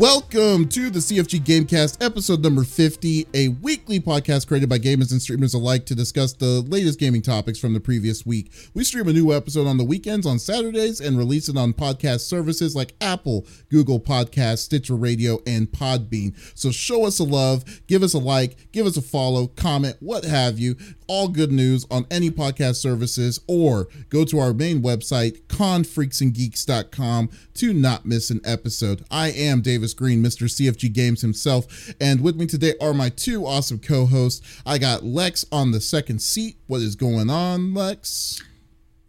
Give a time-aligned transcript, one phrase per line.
[0.00, 5.20] Welcome to the CFG Gamecast, episode number 50, a weekly podcast created by gamers and
[5.20, 8.50] streamers alike to discuss the latest gaming topics from the previous week.
[8.72, 12.20] We stream a new episode on the weekends on Saturdays and release it on podcast
[12.20, 16.34] services like Apple, Google Podcasts, Stitcher Radio, and Podbean.
[16.58, 20.24] So show us a love, give us a like, give us a follow, comment, what
[20.24, 20.76] have you.
[21.08, 27.72] All good news on any podcast services, or go to our main website, confreaksandgeeks.com, to
[27.74, 29.04] not miss an episode.
[29.10, 30.44] I am Davies Green, Mr.
[30.44, 34.62] CFG Games himself, and with me today are my two awesome co hosts.
[34.64, 36.56] I got Lex on the second seat.
[36.66, 38.42] What is going on, Lex?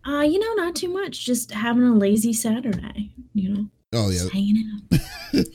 [0.07, 1.23] Uh, you know, not too much.
[1.25, 3.65] Just having a lazy Saturday, you know.
[3.93, 4.99] Oh yeah, Just hanging out.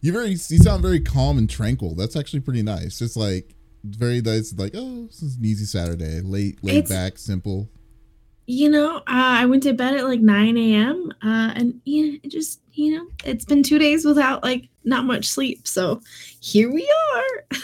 [0.00, 1.94] you very you sound very calm and tranquil.
[1.94, 3.00] That's actually pretty nice.
[3.00, 3.54] It's like
[3.84, 4.52] very nice.
[4.56, 7.70] Like oh, this is an easy Saturday, late, laid It's- back, simple.
[8.46, 11.12] You know, uh, I went to bed at like 9 a.m.
[11.22, 15.26] Uh, and yeah, it just, you know, it's been two days without like not much
[15.26, 15.66] sleep.
[15.66, 16.00] So
[16.40, 17.44] here we are.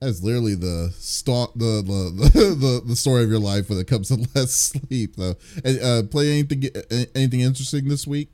[0.00, 0.94] That's literally the
[1.26, 5.16] the the, the the story of your life when it comes to less sleep.
[5.16, 6.64] Though, and, uh, play anything
[7.14, 8.30] anything interesting this week?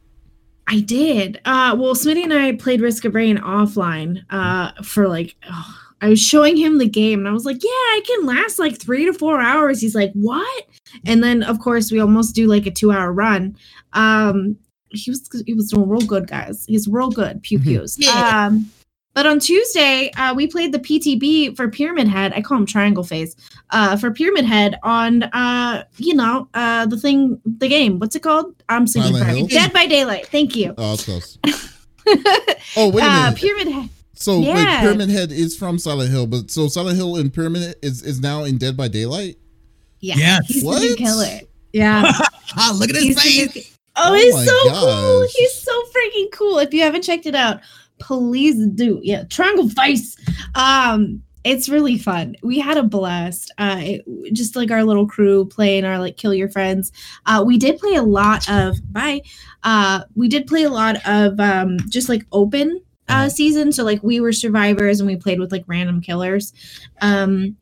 [0.69, 1.41] I did.
[1.45, 6.09] Uh, well, Smitty and I played Risk of Rain offline uh, for like, oh, I
[6.09, 9.07] was showing him the game and I was like, yeah, I can last like three
[9.07, 9.81] to four hours.
[9.81, 10.67] He's like, what?
[11.07, 13.57] And then, of course, we almost do like a two hour run.
[13.95, 14.57] Um,
[14.91, 16.65] he was he was doing real good, guys.
[16.67, 17.43] He's real good.
[17.43, 17.97] Pew pews.
[17.99, 18.47] Yeah.
[18.47, 18.71] Um,
[19.15, 22.35] but on Tuesday, uh, we played the PTB for Pyramid Head.
[22.35, 23.35] I call him Triangle Face.
[23.71, 27.99] Uh, for Pyramid Head on, uh, you know, uh, the thing, the game.
[27.99, 28.55] What's it called?
[28.69, 29.13] I'm sleeping.
[29.13, 29.39] Silent Friday.
[29.39, 29.49] Hill?
[29.49, 30.27] Dead by Daylight.
[30.27, 30.75] Thank you.
[30.77, 31.39] Oh, it's close.
[32.77, 33.39] Oh wait a uh, minute.
[33.39, 33.89] Pyramid Head.
[34.17, 34.81] So wait, yeah.
[34.81, 38.45] Pyramid Head is from Silent Hill, but so Silent Hill and Pyramid is is now
[38.45, 39.37] in Dead by Daylight.
[40.01, 40.47] Yeah, Yes.
[40.49, 40.99] he's the new What?
[40.99, 41.41] killer.
[41.73, 42.13] Yeah,
[42.57, 43.53] Ah, look at he's his the new face.
[43.67, 45.27] ki- Oh, Oh he's my so cool.
[45.35, 46.59] He's so freaking cool.
[46.59, 47.61] If you haven't checked it out,
[47.99, 49.01] please do.
[49.03, 50.17] Yeah, Triangle Face.
[50.55, 52.37] Um, it's really fun.
[52.43, 53.53] We had a blast.
[53.57, 56.93] Uh, it, just like our little crew playing our like kill your friends.
[57.25, 59.23] Uh, we did play a lot of bye.
[59.63, 63.73] Uh, we did play a lot of um just like open uh season.
[63.73, 66.53] So like we were survivors and we played with like random killers.
[67.01, 67.57] Um,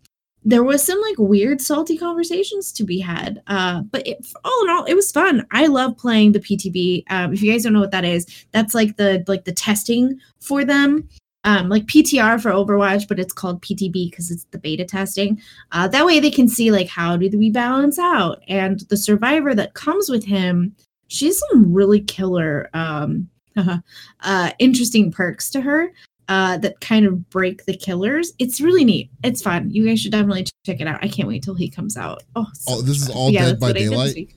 [0.44, 4.70] there was some like weird salty conversations to be had uh but it, all in
[4.70, 5.46] all it was fun.
[5.50, 8.74] I love playing the ptb um if you guys don't know what that is that's
[8.74, 11.08] like the like the testing for them.
[11.44, 15.40] Um like ptr for overwatch but it's called ptb because it's the beta testing.
[15.72, 18.42] Uh that way they can see like how do we balance out?
[18.46, 20.76] And the survivor that comes with him
[21.08, 23.28] she's some really killer um
[24.20, 25.92] uh interesting perks to her
[26.28, 28.32] uh, that kind of break the killers.
[28.38, 29.10] It's really neat.
[29.22, 29.70] It's fun.
[29.70, 31.02] You guys should definitely check it out.
[31.02, 32.22] I can't wait till he comes out.
[32.34, 33.16] Oh, so Oh, this much is fun.
[33.16, 34.34] all Dead by what I did this Daylight?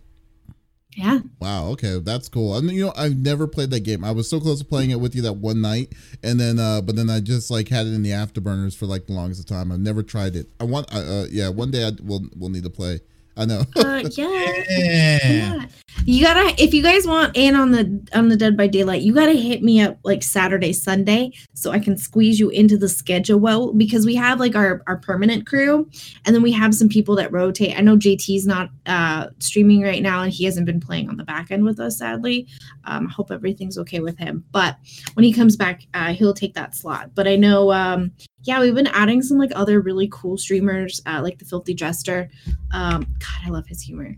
[0.95, 1.19] Yeah.
[1.39, 1.67] Wow.
[1.67, 2.53] Okay, that's cool.
[2.53, 4.03] I mean, you know, I've never played that game.
[4.03, 6.81] I was so close to playing it with you that one night, and then, uh,
[6.81, 9.71] but then I just like had it in the afterburners for like the longest time.
[9.71, 10.47] I've never tried it.
[10.59, 12.99] I want, uh, uh yeah, one day I will We'll need to play.
[13.37, 13.63] I know.
[13.75, 14.53] Uh, yeah.
[14.69, 15.65] Yeah.
[16.05, 19.13] You gotta if you guys want in on the on the Dead by Daylight, you
[19.13, 23.39] gotta hit me up like Saturday, Sunday, so I can squeeze you into the schedule
[23.39, 25.89] well because we have like our our permanent crew
[26.25, 27.77] and then we have some people that rotate.
[27.77, 31.25] I know JT's not uh streaming right now and he hasn't been playing on the
[31.25, 32.47] back end with us, sadly.
[32.85, 34.45] Um, I hope everything's okay with him.
[34.51, 34.77] But
[35.15, 37.15] when he comes back, uh, he'll take that slot.
[37.15, 38.11] But I know um
[38.43, 42.29] yeah, we've been adding some like other really cool streamers, uh, like the Filthy Jester.
[42.71, 44.15] Um, God, I love his humor.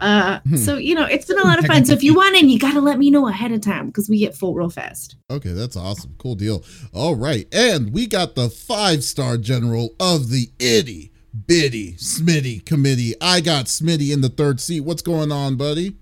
[0.00, 0.56] Uh, Hmm.
[0.56, 1.84] so you know, it's been a lot of fun.
[1.84, 4.18] So if you want in, you gotta let me know ahead of time because we
[4.18, 5.14] get full real fast.
[5.30, 6.14] okay, that's awesome.
[6.18, 6.64] Cool deal.
[6.92, 11.12] All right, and we got the five star general of the itty
[11.46, 13.14] bitty Smitty committee.
[13.20, 14.80] I got Smitty in the third seat.
[14.80, 15.94] What's going on, buddy?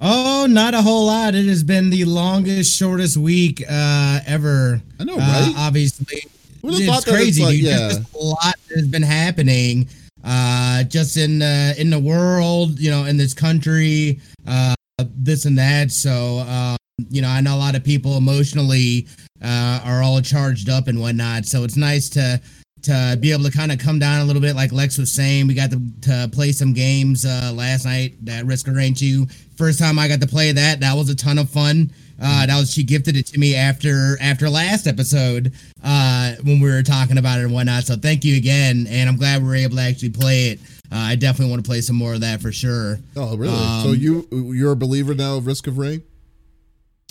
[0.00, 1.34] Oh, not a whole lot.
[1.34, 4.82] It has been the longest, shortest week uh, ever.
[4.98, 5.54] I know, Uh, right?
[5.56, 6.33] obviously, Who'd have thought
[6.72, 7.64] it's crazy, like- dude.
[7.64, 7.88] yeah.
[7.88, 9.88] Just a lot has been happening,
[10.24, 14.74] uh, just in uh, in the world, you know, in this country, uh,
[15.16, 15.90] this and that.
[15.92, 16.76] So, um,
[17.10, 19.06] you know, I know a lot of people emotionally
[19.42, 21.46] uh, are all charged up and whatnot.
[21.46, 22.40] So it's nice to
[22.82, 25.46] to be able to kind of come down a little bit, like Lex was saying.
[25.46, 28.14] We got to, to play some games uh, last night.
[28.26, 29.26] That Risk of Rain 2.
[29.56, 30.80] First time I got to play that.
[30.80, 31.90] That was a ton of fun.
[32.20, 35.52] Uh, that was she gifted it to me after after last episode
[35.82, 37.84] uh, when we were talking about it and whatnot.
[37.84, 40.60] So thank you again, and I'm glad we were able to actually play it.
[40.92, 42.98] Uh, I definitely want to play some more of that for sure.
[43.16, 43.56] Oh, really?
[43.56, 46.02] so Um, you you're a believer now of Risk of Rain?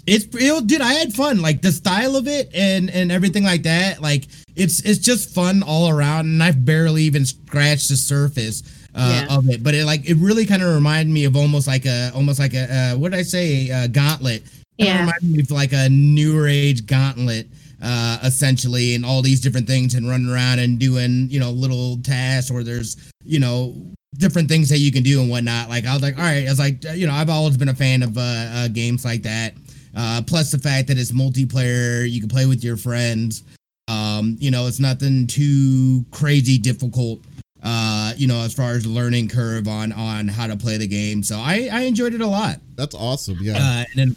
[0.05, 1.41] It's it, dude, I had fun.
[1.41, 4.01] Like the style of it and and everything like that.
[4.01, 4.25] Like
[4.55, 8.63] it's it's just fun all around, and I've barely even scratched the surface
[8.95, 9.35] uh, Yeah.
[9.37, 9.63] of it.
[9.63, 12.53] But it like it really kind of reminded me of almost like a almost like
[12.53, 14.43] a uh, what did I say a gauntlet
[14.77, 14.99] Yeah.
[14.99, 17.47] Reminds me of like a newer age gauntlet,
[17.81, 21.97] uh, essentially, and all these different things, and running around and doing, you know, little
[21.97, 23.75] tasks, or there's, you know,
[24.17, 25.69] different things that you can do and whatnot.
[25.69, 27.75] Like I was like, all right, I was like, you know, I've always been a
[27.75, 29.53] fan of uh, uh games like that.
[29.95, 33.43] Uh, plus the fact that it's multiplayer, you can play with your friends.
[33.87, 37.19] Um, you know, it's nothing too crazy difficult.
[37.61, 41.23] Uh, you know, as far as learning curve on on how to play the game.
[41.23, 42.57] So I I enjoyed it a lot.
[42.75, 43.37] That's awesome.
[43.39, 43.55] Yeah.
[43.55, 44.15] Uh, and then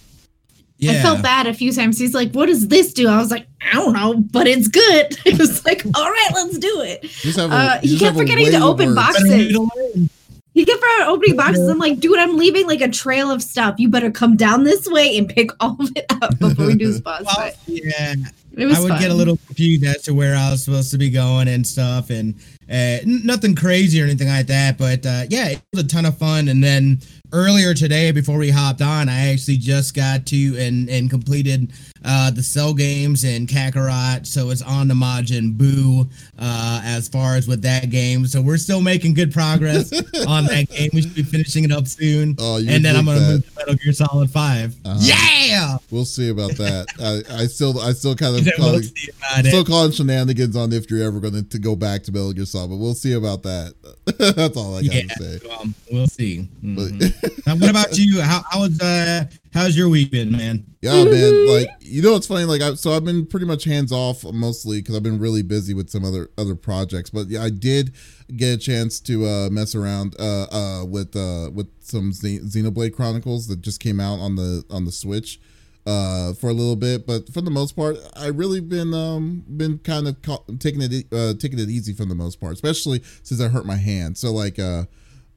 [0.79, 0.93] yeah.
[0.93, 1.99] I felt bad a few times.
[1.99, 5.17] He's like, "What does this do?" I was like, "I don't know, but it's good."
[5.27, 7.05] It was like, "All right, let's do it."
[7.39, 8.97] A- Uh, he kept forgetting to open words.
[8.97, 9.23] boxes.
[9.25, 10.11] Better need to learn.
[10.55, 11.69] He kept forgetting opening boxes.
[11.69, 13.75] I'm like, "Dude, I'm leaving like a trail of stuff.
[13.79, 16.91] You better come down this way and pick all of it up before we do
[16.93, 18.15] this boss Well, fight." yeah,
[18.57, 19.01] It was I would fun.
[19.01, 22.09] get a little confused as to where I was supposed to be going and stuff,
[22.11, 22.35] and
[22.71, 24.79] uh, n- nothing crazy or anything like that.
[24.79, 26.49] But uh, yeah, it was a ton of fun.
[26.49, 27.01] And then
[27.33, 31.73] earlier today, before we hopped on, I actually just got to and and completed
[32.07, 34.27] uh, the Cell games and Kakarot.
[34.27, 36.09] So it's on the Majin Buu
[36.39, 38.27] uh, as far as with that game.
[38.27, 39.93] So we're still making good progress
[40.29, 40.91] on that game.
[40.95, 42.37] We should be finishing it up soon.
[42.39, 44.99] Oh, and then I'm gonna move to Metal Gear Solid 5 Uh-huh.
[45.03, 45.77] Yeah.
[45.91, 46.87] We'll see about that.
[47.01, 49.47] I, I still, I still kind of we'll calling, it.
[49.47, 52.71] still calling shenanigans on if you're ever going to go back to Metal Gear Solid,
[52.71, 53.75] but we'll see about that.
[54.37, 55.39] That's all I gotta say.
[55.49, 56.49] well, we'll see.
[56.65, 57.47] Mhm.
[57.47, 58.21] now, what about you?
[58.21, 59.25] How how was uh
[59.57, 60.65] how's your week been, man?
[60.83, 62.45] yeah, man, like you know, it's funny.
[62.45, 65.75] Like, I, so I've been pretty much hands off mostly because I've been really busy
[65.75, 67.11] with some other other projects.
[67.11, 67.95] But yeah, I did
[68.37, 72.95] get a chance to uh, mess around uh, uh, with uh, with some Xe- Xenoblade
[72.95, 75.41] Chronicles that just came out on the on the Switch.
[75.87, 79.79] uh, for a little bit, but for the most part, I really been um been
[79.79, 83.41] kind of ca- taking it uh, taking it easy for the most part, especially since
[83.41, 84.19] I hurt my hand.
[84.19, 84.85] So like uh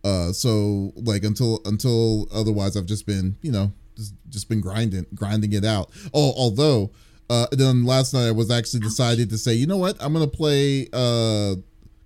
[0.04, 3.72] uh so like until until otherwise, I've just been you know
[4.30, 5.90] just been grinding grinding it out.
[6.14, 6.92] Oh, although
[7.30, 10.28] uh then last night I was actually decided to say you know what I'm gonna
[10.28, 11.56] play uh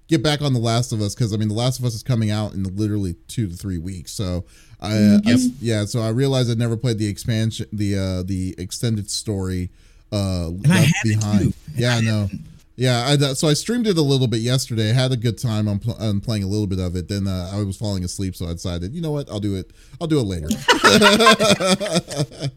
[0.08, 2.04] get back on the Last of Us because I mean the Last of Us is
[2.04, 4.12] coming out in literally two to three weeks.
[4.12, 4.46] So
[4.82, 5.32] I, uh, I-
[5.62, 9.70] yeah, so I realized I never played the expansion, the uh the extended story
[10.12, 11.54] uh left behind.
[11.76, 12.30] Yeah, I know.
[12.76, 14.90] Yeah, I so I streamed it a little bit yesterday.
[14.90, 17.08] I had a good time on, pl- on playing a little bit of it.
[17.08, 19.72] Then uh, I was falling asleep, so I decided, you know what, I'll do it.
[20.02, 20.48] I'll do it later.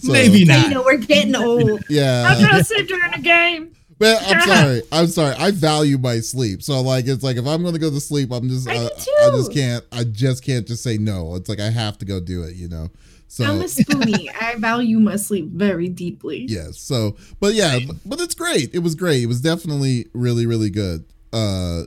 [0.00, 1.82] So, Maybe You know, we're getting old.
[1.88, 2.26] Yeah.
[2.28, 3.74] I'm gonna sit during the game.
[3.98, 4.82] But I'm sorry.
[4.92, 5.34] I'm sorry.
[5.38, 6.62] I value my sleep.
[6.62, 8.88] So like it's like if I'm gonna go to sleep, I'm just I uh,
[9.22, 11.36] I just can't I just can't just say no.
[11.36, 12.88] It's like I have to go do it, you know.
[13.34, 14.28] So I'm a spoonie.
[14.40, 16.44] I value my sleep very deeply.
[16.48, 16.78] yes.
[16.78, 18.72] So but yeah, but, but it's great.
[18.72, 19.24] It was great.
[19.24, 21.04] It was definitely really, really good.
[21.32, 21.82] Uh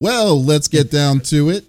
[0.00, 1.64] well, let's get down to it.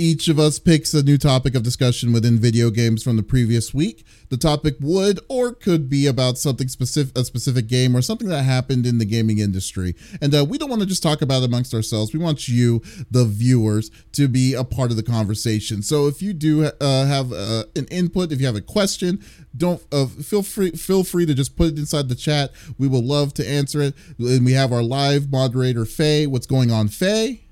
[0.00, 3.74] Each of us picks a new topic of discussion within video games from the previous
[3.74, 4.04] week.
[4.28, 8.44] The topic would or could be about something specific, a specific game or something that
[8.44, 9.96] happened in the gaming industry.
[10.22, 12.12] And uh, we don't want to just talk about it amongst ourselves.
[12.12, 12.80] We want you,
[13.10, 15.82] the viewers, to be a part of the conversation.
[15.82, 19.20] So if you do uh, have uh, an input, if you have a question,
[19.56, 22.52] don't uh, feel free feel free to just put it inside the chat.
[22.78, 23.94] We will love to answer it.
[24.20, 26.28] And we have our live moderator, Faye.
[26.28, 27.47] What's going on, Faye?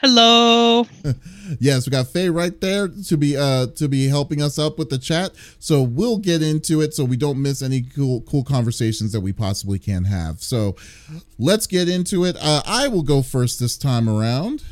[0.00, 0.86] Hello.
[1.58, 4.88] Yes, we got Faye right there to be uh to be helping us up with
[4.88, 5.32] the chat.
[5.58, 9.32] So we'll get into it so we don't miss any cool cool conversations that we
[9.32, 10.40] possibly can have.
[10.40, 10.76] So
[11.40, 12.36] let's get into it.
[12.40, 14.62] Uh, I will go first this time around.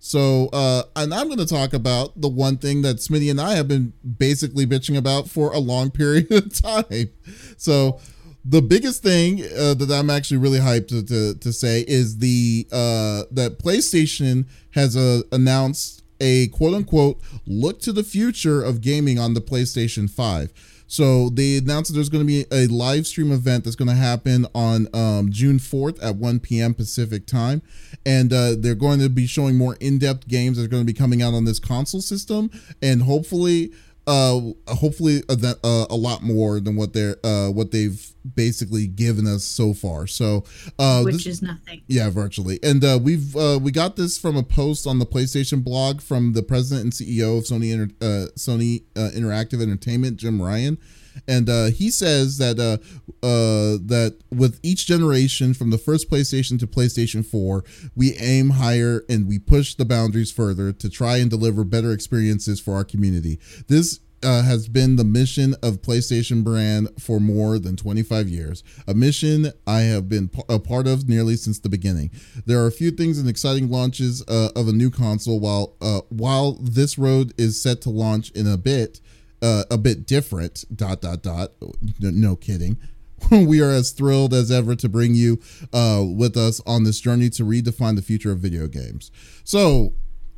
[0.00, 3.68] So uh and I'm gonna talk about the one thing that Smitty and I have
[3.68, 7.10] been basically bitching about for a long period of time.
[7.56, 8.00] So
[8.44, 12.66] the biggest thing uh, that I'm actually really hyped to, to, to say is the
[12.70, 19.18] uh, that PlayStation has uh, announced a quote unquote look to the future of gaming
[19.18, 20.52] on the PlayStation 5.
[20.86, 23.94] So they announced that there's going to be a live stream event that's going to
[23.94, 26.74] happen on um, June 4th at 1 p.m.
[26.74, 27.62] Pacific time,
[28.04, 30.96] and uh, they're going to be showing more in-depth games that are going to be
[30.96, 32.50] coming out on this console system,
[32.82, 33.72] and hopefully
[34.06, 39.26] uh hopefully a, uh, a lot more than what they're uh what they've basically given
[39.26, 40.06] us so far.
[40.06, 40.44] So
[40.78, 41.82] uh which this- is nothing.
[41.88, 42.58] yeah virtually.
[42.62, 46.32] And uh we've uh we got this from a post on the playstation blog from
[46.34, 50.78] the president and ceo of sony Inter- uh sony uh, interactive entertainment jim ryan
[51.26, 52.78] and uh, he says that uh,
[53.24, 59.04] uh, that with each generation from the first PlayStation to PlayStation 4, we aim higher
[59.08, 63.38] and we push the boundaries further to try and deliver better experiences for our community.
[63.68, 68.94] This uh, has been the mission of PlayStation brand for more than 25 years, a
[68.94, 72.10] mission I have been p- a part of nearly since the beginning.
[72.46, 75.38] There are a few things and exciting launches uh, of a new console.
[75.40, 79.00] While uh, while this road is set to launch in a bit,
[79.44, 80.64] uh, a bit different.
[80.74, 81.52] Dot dot dot.
[82.00, 82.78] No, kidding.
[83.30, 85.40] we are as thrilled as ever to bring you
[85.72, 89.10] uh, with us on this journey to redefine the future of video games.
[89.44, 89.92] So,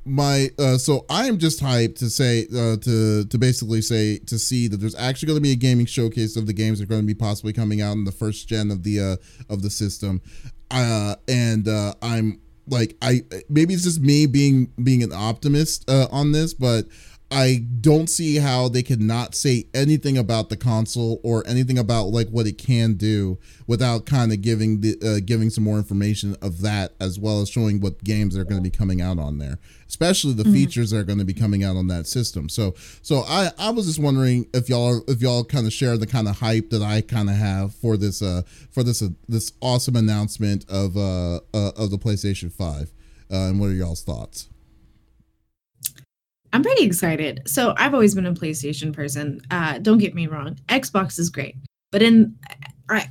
[0.04, 4.38] my uh, so I am just hyped to say uh, to to basically say to
[4.38, 6.88] see that there's actually going to be a gaming showcase of the games that are
[6.88, 9.70] going to be possibly coming out in the first gen of the uh, of the
[9.70, 10.22] system,
[10.70, 16.06] uh, and uh, I'm like I maybe it's just me being being an optimist uh,
[16.12, 16.86] on this, but
[17.30, 22.04] I don't see how they could not say anything about the console or anything about
[22.04, 26.36] like what it can do without kind of giving the uh, giving some more information
[26.40, 29.38] of that as well as showing what games are going to be coming out on
[29.38, 30.52] there, especially the mm-hmm.
[30.52, 32.48] features that are going to be coming out on that system.
[32.48, 36.06] So so I I was just wondering if y'all if y'all kind of share the
[36.06, 39.52] kind of hype that I kind of have for this uh for this uh, this
[39.60, 42.92] awesome announcement of uh, uh of the PlayStation 5.
[43.28, 44.48] Uh, and what are y'all's thoughts?
[46.56, 47.42] I'm pretty excited.
[47.44, 49.42] So I've always been a PlayStation person.
[49.50, 51.54] Uh, don't get me wrong, Xbox is great,
[51.92, 52.34] but in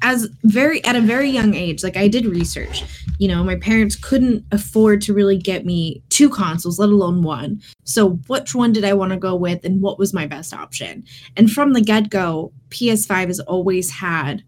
[0.01, 2.83] as very at a very young age, like I did research.
[3.19, 7.61] You know, my parents couldn't afford to really get me two consoles, let alone one.
[7.83, 11.03] So which one did I want to go with, and what was my best option?
[11.37, 14.43] And from the get go, PS5 has always had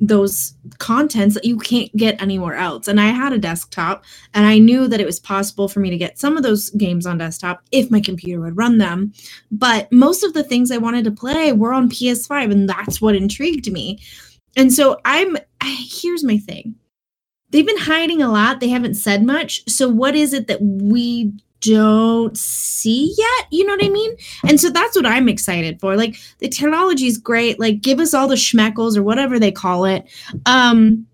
[0.00, 2.86] those contents that you can't get anywhere else.
[2.86, 5.96] And I had a desktop and I knew that it was possible for me to
[5.96, 9.12] get some of those games on desktop if my computer would run them.
[9.50, 13.16] But most of the things I wanted to play were on PS5 and that's what
[13.16, 13.98] intrigued me.
[14.56, 16.76] And so I'm here's my thing.
[17.50, 18.60] They've been hiding a lot.
[18.60, 19.68] They haven't said much.
[19.68, 23.46] So what is it that we don't see yet.
[23.50, 24.16] You know what I mean?
[24.48, 25.96] And so that's what I'm excited for.
[25.96, 27.58] Like the technology is great.
[27.58, 30.08] Like give us all the schmeckles or whatever they call it.
[30.46, 31.06] Um,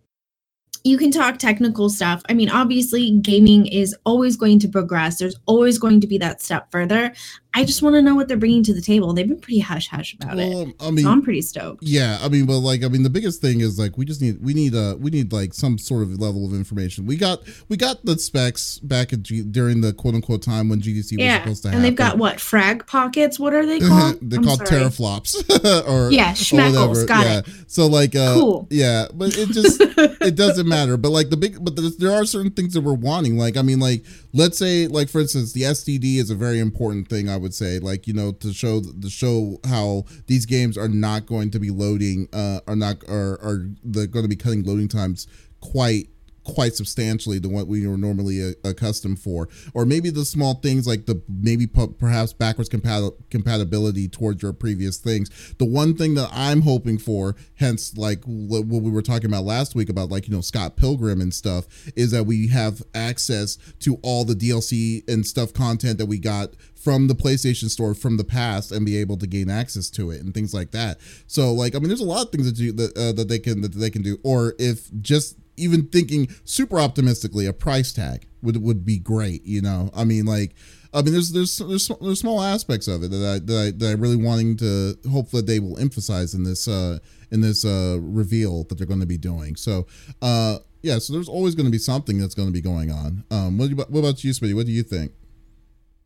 [0.85, 2.23] you can talk technical stuff.
[2.29, 5.19] I mean, obviously, gaming is always going to progress.
[5.19, 7.15] There's always going to be that step further.
[7.57, 9.13] I just want to know what they're bringing to the table.
[9.13, 10.75] They've been pretty hush hush about well, it.
[10.81, 11.85] I mean, so I'm pretty stoked.
[11.85, 14.43] Yeah, I mean, but like, I mean, the biggest thing is like we just need
[14.43, 17.07] we need uh we need like some sort of level of information.
[17.07, 20.81] We got we got the specs back at G, during the quote unquote time when
[20.81, 21.77] GDC yeah, was supposed to happen.
[21.77, 23.39] And they've got what frag pockets?
[23.39, 24.19] What are they called?
[24.21, 24.83] They're I'm called sorry.
[24.83, 27.07] teraflops or yeah, schmeckles.
[27.07, 27.39] Got yeah.
[27.39, 27.47] it.
[27.69, 28.67] So like, uh, cool.
[28.71, 30.97] Yeah, but it just it doesn't matter.
[30.97, 33.39] But like the big, but there are certain things that we're wanting.
[33.39, 34.05] Like, I mean, like
[34.35, 37.31] let's say like for instance, the SSD is a very important thing.
[37.31, 41.25] I would say like you know to show to show how these games are not
[41.25, 44.89] going to be loading uh are not are are they're going to be cutting loading
[44.89, 45.27] times
[45.61, 46.09] quite
[46.45, 50.87] quite substantially than what we are normally uh, accustomed for or maybe the small things
[50.87, 56.29] like the maybe perhaps backwards compat- compatibility towards your previous things the one thing that
[56.33, 60.35] i'm hoping for hence like what we were talking about last week about like you
[60.35, 65.27] know scott pilgrim and stuff is that we have access to all the dlc and
[65.27, 66.51] stuff content that we got
[66.85, 70.21] from the PlayStation Store from the past and be able to gain access to it
[70.21, 70.99] and things like that.
[71.27, 73.39] So like I mean, there's a lot of things that you that uh, that they
[73.39, 74.19] can that they can do.
[74.23, 79.45] Or if just even thinking super optimistically, a price tag would would be great.
[79.45, 80.55] You know, I mean, like,
[80.93, 83.89] I mean, there's there's there's, there's small aspects of it that I that I, that
[83.89, 86.99] I really wanting to hopefully they will emphasize in this uh
[87.31, 89.57] in this uh reveal that they're going to be doing.
[89.57, 89.87] So
[90.23, 93.25] uh yeah, so there's always going to be something that's going to be going on.
[93.31, 94.55] Um, what, what about you, Smitty?
[94.55, 95.13] What do you think?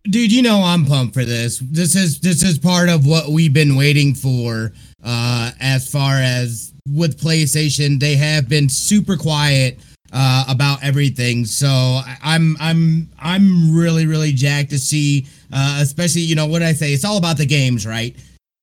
[0.04, 1.58] Dude, you know I'm pumped for this.
[1.58, 4.72] This is this is part of what we've been waiting for.
[5.02, 9.78] Uh, as far as with PlayStation, they have been super quiet
[10.12, 11.44] uh, about everything.
[11.44, 16.72] So I'm I'm I'm really really jacked to see, uh, especially you know what I
[16.72, 16.92] say.
[16.92, 18.14] It's all about the games, right?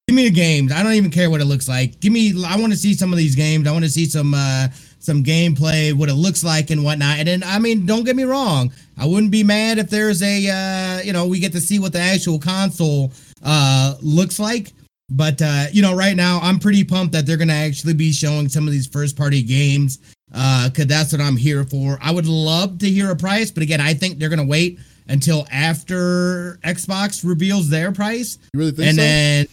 [0.08, 0.72] Give me the games.
[0.72, 2.00] I don't even care what it looks like.
[2.00, 2.34] Give me.
[2.46, 3.67] I want to see some of these games.
[3.67, 4.67] I want to see some uh,
[5.05, 7.20] some gameplay, what it looks like and whatnot.
[7.20, 8.74] And then, I mean, don't get me wrong.
[8.98, 11.94] I wouldn't be mad if there's a, uh, you know, we get to see what
[11.94, 13.13] the actual console
[13.44, 14.74] uh, looks like.
[15.09, 18.50] But, uh, you know, right now, I'm pretty pumped that they're to actually be showing
[18.50, 20.00] some of these first party games
[20.33, 21.97] Uh, because uh, that's what I'm here for.
[22.01, 25.47] I would love to hear a price, but again, I think they're to wait until
[25.51, 28.39] after Xbox reveals their price.
[28.53, 29.01] You really think and so?
[29.01, 29.47] then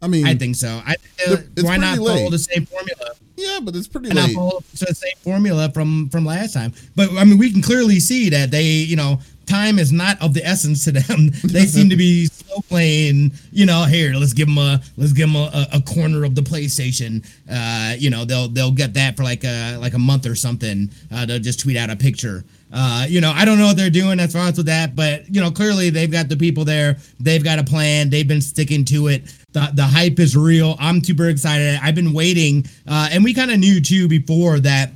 [0.00, 0.80] I mean, I think so.
[0.86, 0.94] I,
[1.28, 3.10] uh, why not follow the same formula?
[3.36, 4.34] Yeah, but it's pretty and late.
[4.34, 6.72] follow the same formula from from last time.
[6.94, 10.34] But I mean, we can clearly see that they, you know, time is not of
[10.34, 11.30] the essence to them.
[11.44, 13.32] they seem to be slow playing.
[13.50, 16.42] You know, here let's give them a let's give them a, a corner of the
[16.42, 17.26] PlayStation.
[17.50, 20.90] Uh, you know, they'll they'll get that for like a like a month or something.
[21.12, 22.44] Uh, they'll just tweet out a picture.
[22.74, 25.28] Uh, you know, I don't know what they're doing as far as with that, but
[25.32, 26.96] you know, clearly they've got the people there.
[27.20, 28.08] They've got a plan.
[28.08, 29.24] They've been sticking to it.
[29.52, 30.76] The the hype is real.
[30.78, 31.78] I'm super excited.
[31.82, 34.90] I've been waiting, uh, and we kind of knew too before that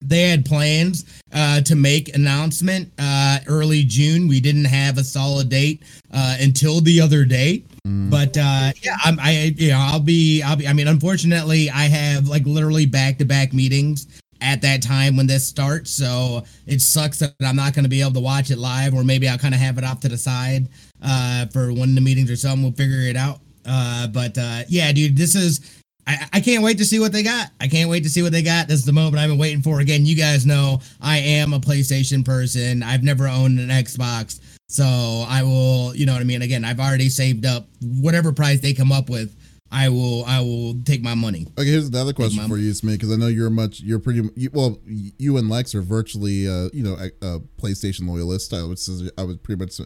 [0.00, 4.28] they had plans uh, to make announcement uh, early June.
[4.28, 7.64] We didn't have a solid date uh, until the other day.
[7.86, 8.10] Mm.
[8.10, 11.84] But uh, yeah, I'm, I you know I'll be I'll be I mean unfortunately I
[11.84, 14.06] have like literally back to back meetings
[14.42, 18.02] at that time when this starts, so it sucks that I'm not going to be
[18.02, 20.18] able to watch it live, or maybe I'll kind of have it off to the
[20.18, 20.68] side
[21.02, 22.62] uh, for one of the meetings or something.
[22.62, 23.40] We'll figure it out.
[23.64, 27.22] Uh, but uh, yeah, dude, this is I, I can't wait to see what they
[27.22, 27.50] got.
[27.60, 28.68] I can't wait to see what they got.
[28.68, 29.80] This is the moment I've been waiting for.
[29.80, 32.82] Again, you guys know I am a PlayStation person.
[32.82, 34.40] I've never owned an Xbox.
[34.68, 36.42] So I will, you know what I mean?
[36.42, 39.34] Again, I've already saved up whatever price they come up with.
[39.72, 41.48] I will, I will take my money.
[41.58, 44.48] Okay, here's another question for you, Smith, because I know you're much, you're pretty, you,
[44.52, 48.54] well, you and Lex are virtually, uh, you know, a, a PlayStation loyalist.
[48.54, 48.78] I would,
[49.18, 49.80] I would pretty much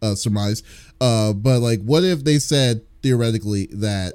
[0.00, 0.62] uh, surmise.
[1.02, 4.14] Uh, but like, what if they said theoretically that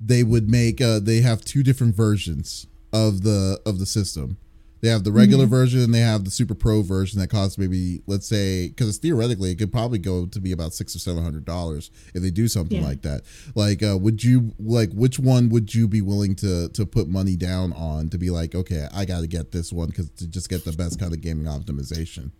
[0.00, 4.38] they would make, uh, they have two different versions of the of the system
[4.86, 5.54] they have the regular mm-hmm.
[5.54, 9.50] version and they have the super pro version that costs maybe let's say because theoretically
[9.50, 12.46] it could probably go to be about six or seven hundred dollars if they do
[12.46, 12.86] something yeah.
[12.86, 13.22] like that.
[13.54, 17.36] Like, uh, would you like which one would you be willing to to put money
[17.36, 20.48] down on to be like, okay, I got to get this one because to just
[20.48, 22.30] get the best kind of gaming optimization.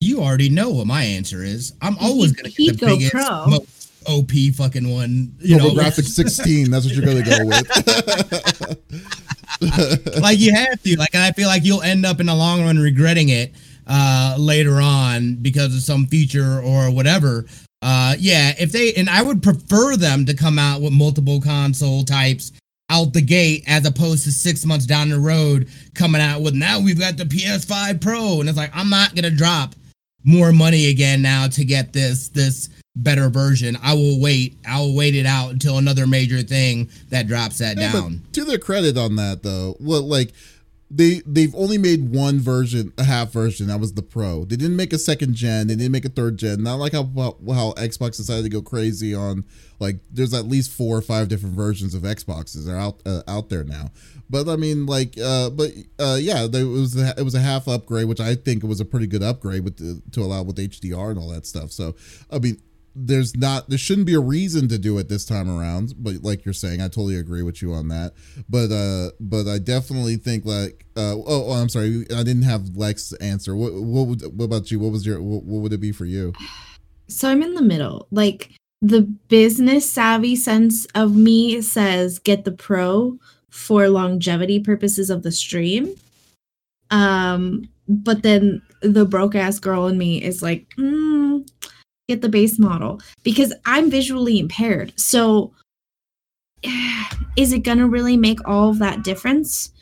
[0.00, 1.74] You already know what my answer is.
[1.80, 3.46] I'm always gonna get the biggest, pro.
[3.46, 5.34] most OP fucking one.
[5.40, 6.70] You know, graphics 16.
[6.70, 7.46] That's what you're gonna go
[9.60, 10.20] with.
[10.20, 10.98] like you have to.
[10.98, 13.54] Like and I feel like you'll end up in the long run regretting it
[13.86, 17.46] uh, later on because of some feature or whatever.
[17.82, 22.02] Uh, yeah, if they and I would prefer them to come out with multiple console
[22.04, 22.52] types
[22.88, 26.78] out the gate as opposed to six months down the road coming out with now
[26.78, 29.74] we've got the PS5 Pro and it's like I'm not gonna drop
[30.24, 33.76] more money again now to get this this better version.
[33.82, 34.56] I will wait.
[34.68, 38.22] I will wait it out until another major thing that drops that yeah, down.
[38.32, 40.32] To their credit on that though, well, like
[40.90, 43.66] they they've only made one version, a half version.
[43.66, 44.44] That was the Pro.
[44.44, 45.66] They didn't make a second gen.
[45.66, 46.62] They didn't make a third gen.
[46.62, 49.44] Not like how how Xbox decided to go crazy on
[49.80, 53.48] like there's at least four or five different versions of Xboxes are out uh, out
[53.48, 53.90] there now.
[54.28, 57.68] But I mean, like, uh, but uh, yeah, there was a, it was a half
[57.68, 60.56] upgrade, which I think it was a pretty good upgrade with the, to allow with
[60.56, 61.70] HDR and all that stuff.
[61.70, 61.94] So
[62.30, 62.60] I mean,
[62.98, 66.46] there's not there shouldn't be a reason to do it this time around but like
[66.46, 68.14] you're saying i totally agree with you on that.
[68.48, 72.76] But uh but i definitely think like uh oh, oh i'm sorry i didn't have
[72.76, 73.54] lex answer.
[73.54, 74.80] What what would what about you?
[74.80, 76.32] What was your what, what would it be for you?
[77.08, 78.08] So i'm in the middle.
[78.10, 83.18] Like the business savvy sense of me says get the pro
[83.50, 85.94] for longevity purposes of the stream.
[86.90, 91.46] Um but then the broke ass girl in me is like mm,
[92.08, 94.92] get the base model because I'm visually impaired.
[94.96, 95.52] So
[97.36, 99.72] is it going to really make all of that difference?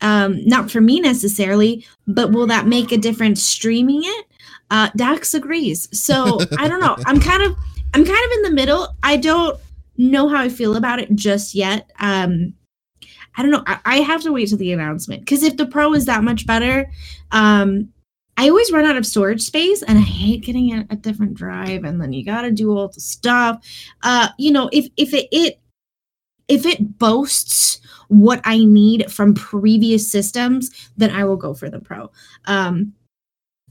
[0.00, 4.26] Um, not for me necessarily, but will that make a difference streaming it?
[4.70, 5.88] Uh, Dax agrees.
[5.98, 6.96] So I don't know.
[7.06, 7.56] I'm kind of
[7.94, 8.88] I'm kind of in the middle.
[9.02, 9.58] I don't
[9.96, 11.90] know how I feel about it just yet.
[12.00, 12.54] Um,
[13.36, 13.62] I don't know.
[13.66, 16.46] I, I have to wait to the announcement because if the pro is that much
[16.46, 16.90] better,
[17.30, 17.92] um,
[18.36, 21.84] I always run out of storage space and I hate getting a, a different drive
[21.84, 23.64] and then you got to do all the stuff.
[24.02, 25.60] Uh, you know, if if it, it
[26.48, 31.80] if it boasts what I need from previous systems, then I will go for the
[31.80, 32.10] Pro.
[32.46, 32.92] Um,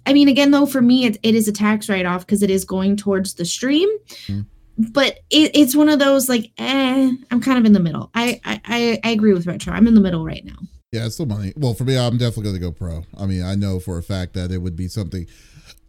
[0.06, 2.50] I mean, again, though, for me, it, it is a tax write off because it
[2.50, 3.90] is going towards the stream.
[4.28, 4.46] Mm.
[4.78, 8.10] But it, it's one of those like, eh, I'm kind of in the middle.
[8.16, 9.72] I, I I agree with retro.
[9.72, 10.58] I'm in the middle right now.
[10.94, 11.54] Yeah, it's still money.
[11.58, 13.04] Well, for me, I'm definitely going to go pro.
[13.18, 15.26] I mean, I know for a fact that it would be something.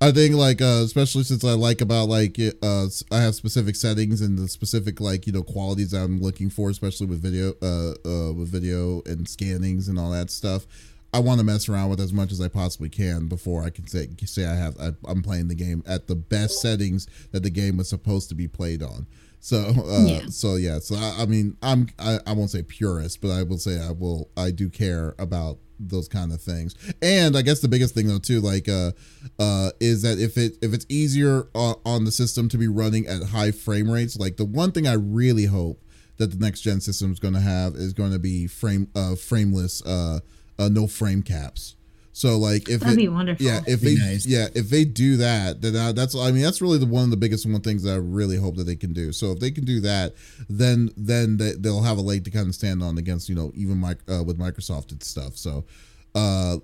[0.01, 4.23] I think like uh, especially since I like about like uh I have specific settings
[4.23, 8.33] and the specific like you know qualities I'm looking for, especially with video uh, uh
[8.33, 10.67] with video and scannings and all that stuff.
[11.12, 13.87] I want to mess around with as much as I possibly can before I can
[13.87, 17.51] say say I have I, I'm playing the game at the best settings that the
[17.51, 19.07] game was supposed to be played on.
[19.44, 20.26] So, uh, yeah.
[20.30, 20.78] so yeah.
[20.78, 23.90] So I, I mean, I'm I, I won't say purist, but I will say I
[23.90, 26.74] will I do care about those kind of things.
[27.02, 28.92] And I guess the biggest thing though too, like, uh,
[29.38, 33.07] uh, is that if it if it's easier on, on the system to be running
[33.07, 35.78] at high frame rates, like the one thing I really hope
[36.16, 39.14] that the next gen system is going to have is going to be frame uh
[39.14, 40.20] frameless uh,
[40.59, 41.76] uh no frame caps
[42.16, 43.44] so like if that'd it, be wonderful.
[43.44, 44.24] Yeah, if they nice.
[44.24, 47.11] yeah if they do that, then uh, that's I mean that's really the one of
[47.11, 49.11] the biggest one things that I really hope that they can do.
[49.11, 50.14] So if they can do that,
[50.48, 53.50] then then they, will have a leg to kind of stand on against you know
[53.57, 55.37] even my, uh, with Microsoft and stuff.
[55.37, 55.64] So
[56.14, 56.59] uh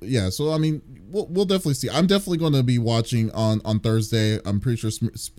[0.00, 3.60] yeah so i mean we'll, we'll definitely see i'm definitely going to be watching on
[3.62, 4.88] on thursday i'm pretty sure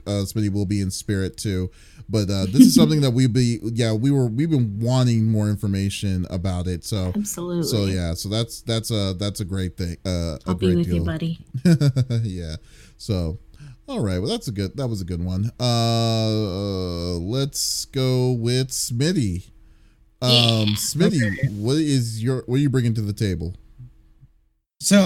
[0.06, 1.72] uh, smitty will be in spirit too
[2.08, 5.50] but uh this is something that we be yeah we were we've been wanting more
[5.50, 9.98] information about it so absolutely so yeah so that's that's a that's a great thing
[10.06, 10.96] uh i'll be with deal.
[10.98, 11.40] you buddy
[12.24, 12.56] yeah
[12.98, 13.40] so
[13.88, 15.52] All right, well that's a good that was a good one.
[15.60, 19.50] Uh, uh let's go with Smitty.
[20.22, 20.66] Um yeah.
[20.76, 21.48] Smitty, okay.
[21.54, 23.54] what is your what are you bringing to the table?
[24.86, 24.98] So,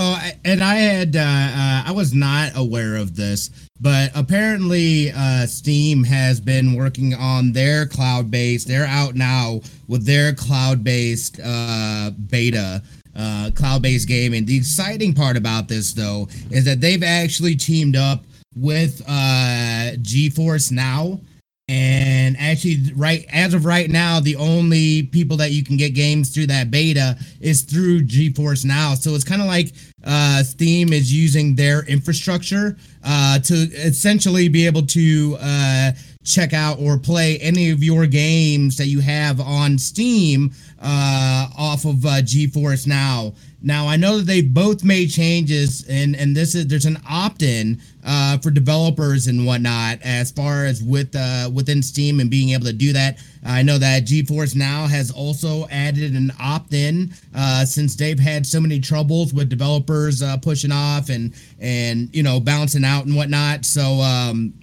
[0.44, 6.04] and I had, uh, uh, I was not aware of this, but apparently, uh, Steam
[6.04, 8.68] has been working on their cloud based.
[8.68, 12.84] They're out now with their cloud based uh, beta,
[13.16, 14.44] uh, cloud based gaming.
[14.44, 18.26] The exciting part about this, though, is that they've actually teamed up
[18.58, 21.22] with uh, GeForce Now
[21.70, 26.34] and actually, right as of right now, the only people that you can get games
[26.34, 28.96] through that beta is through GeForce Now.
[28.96, 29.72] So it's kind of like
[30.04, 35.92] uh, Steam is using their infrastructure uh, to essentially be able to uh,
[36.24, 40.52] check out or play any of your games that you have on Steam
[40.82, 43.34] uh, off of uh, GeForce Now.
[43.62, 47.82] Now I know that they both made changes, and and this is there's an opt-in
[48.06, 52.66] uh, for developers and whatnot as far as with uh, within Steam and being able
[52.66, 53.20] to do that.
[53.46, 58.62] I know that GeForce Now has also added an opt-in uh, since they've had so
[58.62, 63.66] many troubles with developers uh, pushing off and and you know bouncing out and whatnot.
[63.66, 64.54] So um,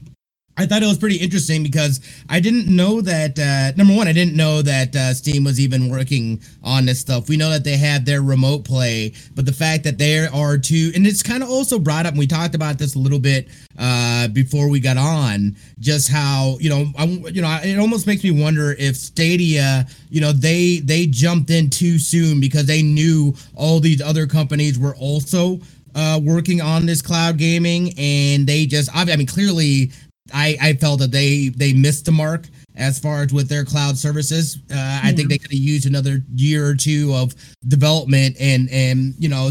[0.58, 3.38] I thought it was pretty interesting because I didn't know that.
[3.38, 7.28] Uh, number one, I didn't know that uh, Steam was even working on this stuff.
[7.28, 10.92] We know that they have their remote play, but the fact that there are two,
[10.94, 12.12] and it's kind of also brought up.
[12.12, 16.56] And we talked about this a little bit uh, before we got on, just how
[16.58, 20.78] you know, I, you know, it almost makes me wonder if Stadia, you know, they
[20.78, 25.60] they jumped in too soon because they knew all these other companies were also
[25.96, 29.90] uh, working on this cloud gaming, and they just, I mean, clearly
[30.32, 33.96] I, I felt that they they missed the mark as far as with their cloud
[33.96, 34.58] services.
[34.70, 35.00] Uh, yeah.
[35.02, 37.34] I think they could have used another year or two of
[37.66, 39.50] development and and you know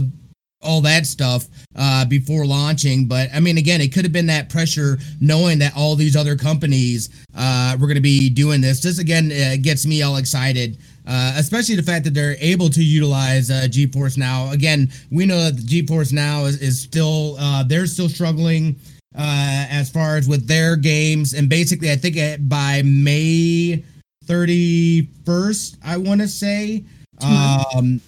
[0.62, 3.08] all that stuff uh, before launching.
[3.08, 6.36] But I mean, again, it could have been that pressure knowing that all these other
[6.36, 8.82] companies uh, were going to be doing this.
[8.82, 10.78] This again uh, gets me all excited.
[11.08, 14.52] Uh, especially the fact that they're able to utilize uh, GeForce Now.
[14.52, 18.80] Again, we know that GeForce Now is, is still uh, they're still struggling
[19.18, 21.34] uh, as far as with their games.
[21.34, 23.84] And basically, I think by May
[24.26, 26.84] 31st, I want to say.
[27.22, 28.02] Um,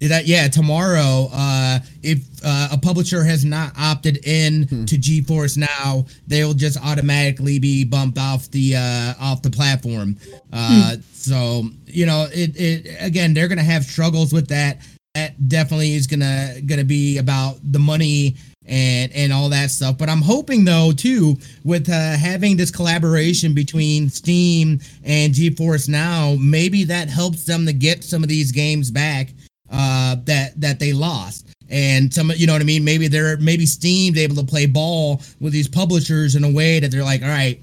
[0.00, 4.84] that yeah, tomorrow, uh, if uh, a publisher has not opted in hmm.
[4.86, 10.16] to GeForce Now, they'll just automatically be bumped off the uh, off the platform.
[10.52, 11.00] Uh, hmm.
[11.12, 14.78] So you know, it, it again, they're gonna have struggles with that.
[15.14, 19.98] That definitely is gonna gonna be about the money and and all that stuff.
[19.98, 26.36] But I'm hoping though too with uh, having this collaboration between Steam and GeForce Now,
[26.40, 29.30] maybe that helps them to get some of these games back
[29.70, 31.48] uh, that that they lost.
[31.70, 32.84] And some, you know what I mean?
[32.84, 36.90] Maybe they're maybe Steam's able to play ball with these publishers in a way that
[36.90, 37.60] they're like, all right,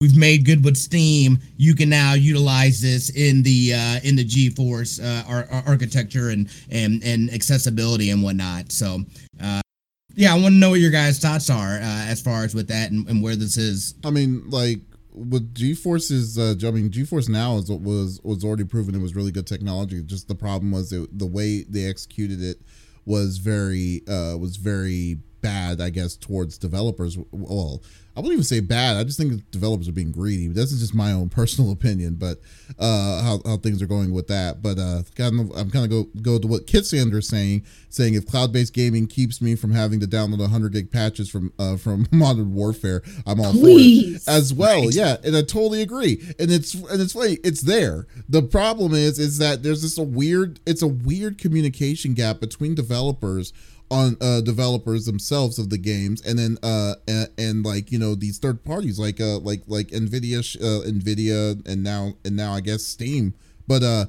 [0.00, 1.38] we've made good with Steam.
[1.56, 6.48] You can now utilize this in the uh, in the GeForce uh, ar- architecture and
[6.70, 8.72] and and accessibility and whatnot.
[8.72, 9.00] So
[9.40, 9.60] uh,
[10.16, 12.68] yeah, I want to know what your guys' thoughts are uh, as far as with
[12.68, 13.94] that and, and, where this is.
[14.02, 14.80] I mean, like
[15.12, 19.14] with GeForce is, uh, I mean, GeForce Now is was was already proven it was
[19.14, 20.02] really good technology.
[20.02, 22.62] Just the problem was it, the way they executed it
[23.04, 27.18] was very uh, was very bad, I guess, towards developers.
[27.30, 27.82] Well,
[28.16, 28.96] I wouldn't even say bad.
[28.96, 30.48] I just think developers are being greedy.
[30.48, 32.38] This is just my own personal opinion, but
[32.78, 34.62] uh, how, how things are going with that.
[34.62, 38.14] But uh, kind of, I'm kind of go go to what Kitsander is saying, saying
[38.14, 42.06] if cloud-based gaming keeps me from having to download 100 gig patches from uh, from
[42.12, 44.24] Modern Warfare, I'm all Please.
[44.24, 44.84] for it as well.
[44.86, 44.94] Right.
[44.94, 46.22] Yeah, and I totally agree.
[46.38, 48.06] And it's and it's funny, it's there.
[48.28, 52.74] The problem is is that there's this a weird it's a weird communication gap between
[52.74, 53.52] developers
[53.90, 58.14] on uh, developers themselves of the games and then uh and, and, like you know
[58.14, 62.60] these third parties like uh like like nvidia uh, nvidia and now and now i
[62.60, 63.34] guess steam.
[63.68, 64.06] But uh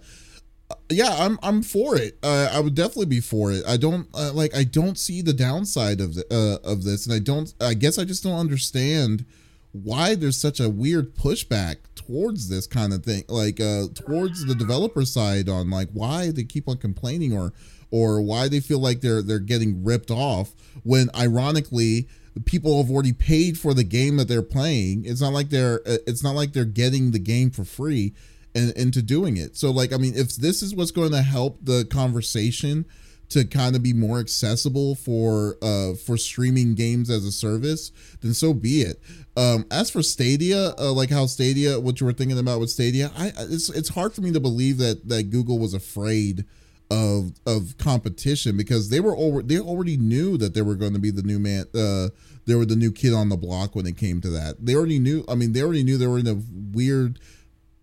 [0.89, 2.17] yeah i'm i'm for it.
[2.23, 3.63] Uh, i would definitely be for it.
[3.67, 7.13] I don't uh, like i don't see the downside of the uh, of this and
[7.13, 9.25] i don't i guess i just don't understand
[9.71, 14.55] why there's such a weird pushback towards this kind of thing like uh towards the
[14.55, 17.53] developer side on like why they keep on complaining or
[17.91, 20.51] or why they feel like they're they're getting ripped off
[20.83, 22.07] when ironically
[22.45, 25.05] people have already paid for the game that they're playing.
[25.05, 28.13] It's not like they're uh, it's not like they're getting the game for free
[28.53, 29.55] and into doing it.
[29.57, 32.85] So like i mean if this is what's going to help the conversation
[33.29, 38.33] to kind of be more accessible for uh for streaming games as a service then
[38.33, 39.01] so be it.
[39.35, 43.11] Um as for stadia uh, like how stadia what you were thinking about with stadia
[43.17, 46.45] i it's it's hard for me to believe that that google was afraid
[46.89, 50.99] of of competition because they were over, they already knew that they were going to
[50.99, 52.07] be the new man uh
[52.45, 54.65] they were the new kid on the block when it came to that.
[54.65, 57.19] They already knew I mean they already knew they were in a weird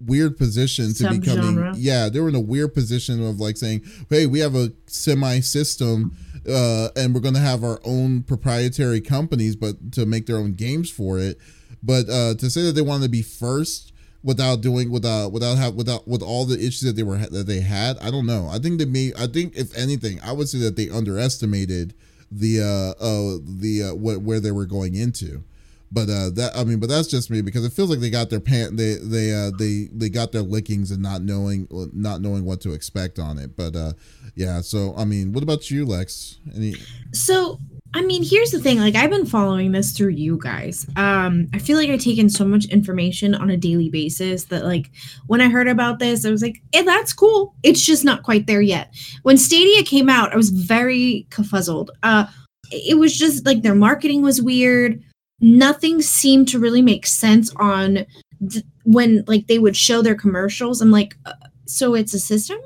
[0.00, 1.20] weird position to Subgenre.
[1.20, 4.70] becoming yeah they were in a weird position of like saying hey we have a
[4.86, 6.14] semi system
[6.48, 10.52] uh and we're going to have our own proprietary companies but to make their own
[10.54, 11.38] games for it
[11.82, 13.92] but uh to say that they wanted to be first
[14.24, 17.60] without doing without without have without with all the issues that they were that they
[17.60, 17.98] had?
[17.98, 18.48] I don't know.
[18.50, 21.94] I think they may i think if anything i would say that they underestimated
[22.32, 25.44] the uh uh the uh what where they were going into.
[25.92, 28.30] But uh that i mean but that's just me because it feels like they got
[28.30, 32.44] their pant they they uh they they got their lickings and not knowing not knowing
[32.44, 33.56] what to expect on it.
[33.56, 33.92] But uh
[34.34, 36.38] yeah so i mean what about you lex?
[36.56, 36.74] Any
[37.12, 37.58] So,
[37.94, 38.80] I mean, here's the thing.
[38.80, 40.84] Like, I've been following this through you guys.
[40.96, 44.64] Um, I feel like I take in so much information on a daily basis that,
[44.64, 44.90] like,
[45.28, 47.54] when I heard about this, I was like, "Eh, that's cool.
[47.62, 51.90] It's just not quite there yet." When Stadia came out, I was very confuzzled.
[52.02, 52.26] Uh,
[52.72, 55.00] it was just like their marketing was weird.
[55.40, 58.06] Nothing seemed to really make sense on
[58.50, 60.80] th- when like they would show their commercials.
[60.80, 61.34] I'm like, uh,
[61.66, 62.58] so it's a system,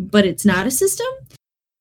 [0.00, 1.06] but it's not a system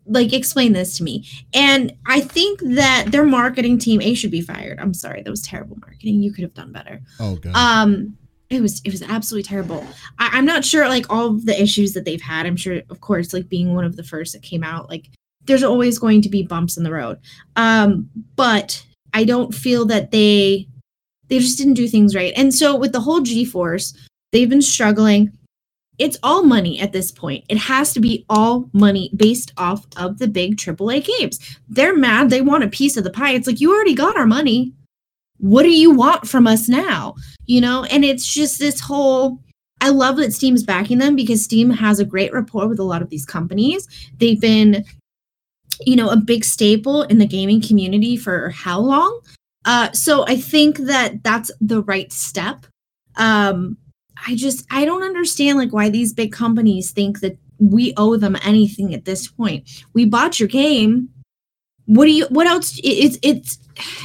[0.08, 1.28] like explain this to me.
[1.54, 4.80] And i think that their marketing team a should be fired.
[4.80, 6.24] I'm sorry that was terrible marketing.
[6.24, 7.02] You could have done better.
[7.20, 7.56] Oh god.
[7.56, 8.18] Um
[8.50, 9.86] it was it was absolutely terrible.
[10.20, 12.46] I, i'm not sure like all the issues that they've had.
[12.46, 15.10] I'm sure of course like being one of the first that came out like
[15.46, 17.20] there's always going to be bumps in the road.
[17.56, 20.68] Um but i don't feel that they
[21.30, 22.34] they just didn't do things right.
[22.38, 23.96] And so with the whole GeForce
[24.32, 25.38] they've been struggling
[26.00, 27.44] it's all money at this point.
[27.50, 31.40] It has to be all money based off of the big AAA games.
[31.68, 32.30] They're mad.
[32.30, 33.32] They want a piece of the pie.
[33.32, 34.74] It's like, you already got our money.
[35.38, 37.16] What do you want from us now?
[37.46, 39.40] You know, and it's just this whole.
[39.80, 43.04] I love that Steam's backing them because Steam has a great rapport with a lot
[43.04, 43.88] of these companies.
[44.18, 44.84] They've been,
[45.82, 49.22] you know, a big staple in the gaming community for how long?
[49.66, 52.66] Uh, so I think that that's the right step.
[53.18, 53.78] Um,
[54.26, 58.38] I just I don't understand like why these big companies think that we owe them
[58.44, 59.68] anything at this point.
[59.94, 61.10] We bought your game.
[61.86, 63.60] What do you what else it's it's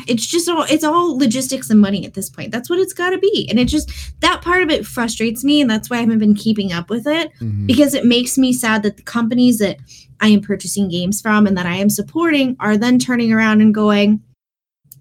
[0.07, 2.53] it's just all it's all logistics and money at this point.
[2.53, 3.47] That's what it's got to be.
[3.51, 6.35] And it just that part of it frustrates me and that's why I haven't been
[6.35, 7.67] keeping up with it Mhm.
[7.67, 9.79] because it makes me sad that the companies that
[10.21, 13.75] I am purchasing games from and that I am supporting are then turning around and
[13.75, 14.21] going,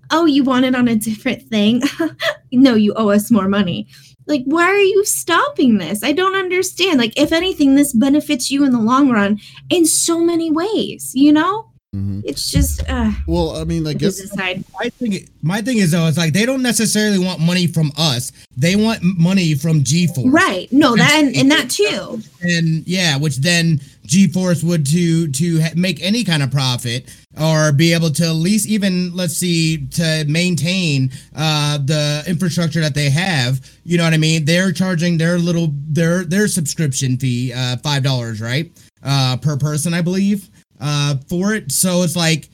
[0.09, 1.83] "Oh, you want it on a different thing?
[2.51, 3.87] no, you owe us more money."
[4.31, 6.03] Like, why are you stopping this?
[6.03, 6.97] I don't understand.
[6.99, 9.39] Like, if anything, this benefits you in the long run
[9.69, 11.11] in so many ways.
[11.13, 12.21] You know, Mhm.
[12.23, 14.63] it's just uh, well i mean i guess business side.
[14.79, 18.31] My thing, my thing is though, it's like they don't necessarily want money from us.
[18.55, 20.71] They want money from GeForce Right?
[20.71, 22.21] No, that and, and that too.
[22.41, 27.93] And yeah, which then GeForce would to to make any kind of profit or be
[27.93, 33.65] able to at least even let's see to maintain uh the infrastructure that they have.
[33.85, 34.43] You know what I mean?
[34.43, 38.69] They're charging their little their their subscription fee, uh, five dollars, right,
[39.01, 40.49] uh, per person, I believe,
[40.81, 41.71] uh, for it.
[41.71, 42.49] So it's like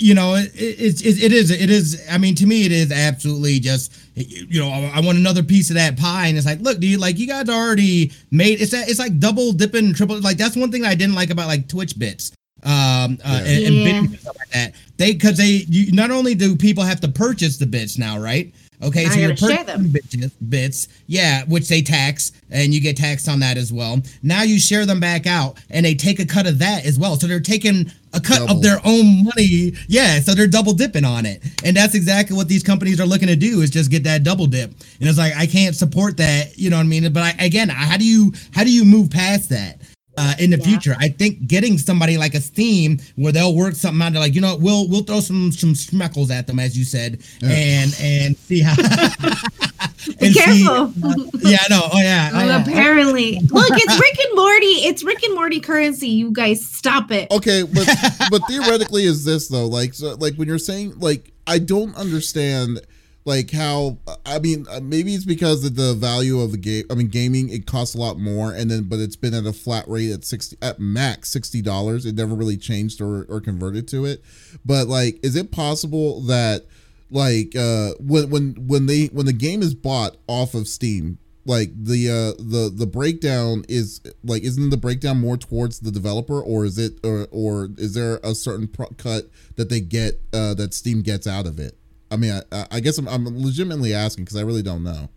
[0.00, 2.90] you know it, it, it, it is it is i mean to me it is
[2.90, 6.26] absolutely just you know i I want another piece of that pie.
[6.26, 9.52] And it's like look dude like you guys already made it's that it's like double
[9.52, 12.32] dipping triple like that's one thing i didn't like about like twitch bits
[12.62, 13.84] um uh, and, and Yeah.
[13.84, 14.74] bits and stuff like that.
[14.98, 18.52] They because they you, not only do people have to purchase the bits now right?
[18.82, 22.74] Okay Now so you you're gotta share purchasing bits, bits yeah which they tax and
[22.74, 24.02] you get taxed on that as well.
[24.22, 27.16] Now you share them back out and they take a cut of that as well.
[27.16, 28.56] So they're taking a cut Double.
[28.56, 32.48] of their own money yeah so they're double dipping on it and that's exactly what
[32.48, 34.70] these companies are looking to do is just get that double dip
[35.00, 37.68] and it's like i can't support that you know what i mean but I, again
[37.68, 39.80] how do you how do you move past that
[40.18, 40.64] uh, in the Yeah.
[40.66, 44.34] future, I think getting somebody like a Steam where they'll work something out, they're like,
[44.34, 47.48] you know, we'll we'll throw some some schmeckles at them, as you said, Yeah.
[47.48, 48.74] and and see how.
[50.06, 50.92] Be and see- careful.
[51.40, 52.62] yeah, no, oh yeah, oh, yeah.
[52.62, 54.66] apparently, look, it's Rick and Morty.
[54.86, 56.08] It's Rick and Morty currency.
[56.08, 57.30] You guys, stop it.
[57.30, 57.86] okay but
[58.30, 62.80] but theoretically is this though like so like when you're saying like i don't understand
[63.24, 66.94] like how i mean uh, maybe it's because of the value of the game i
[66.94, 69.86] mean gaming it costs a lot more and then but it's been at a flat
[69.88, 74.04] rate at 60 at max 60 dollars it never really changed or or converted to
[74.04, 74.22] it
[74.64, 76.64] but like is it possible that
[77.10, 81.70] like uh when when when they when the game is bought off of steam like
[81.74, 86.64] the uh the the breakdown is like isn't the breakdown more towards the developer or
[86.64, 90.72] is it or or is there a certain pro- cut that they get uh that
[90.74, 91.76] steam gets out of it
[92.10, 95.08] i mean i i guess i'm, I'm legitimately asking because i really don't know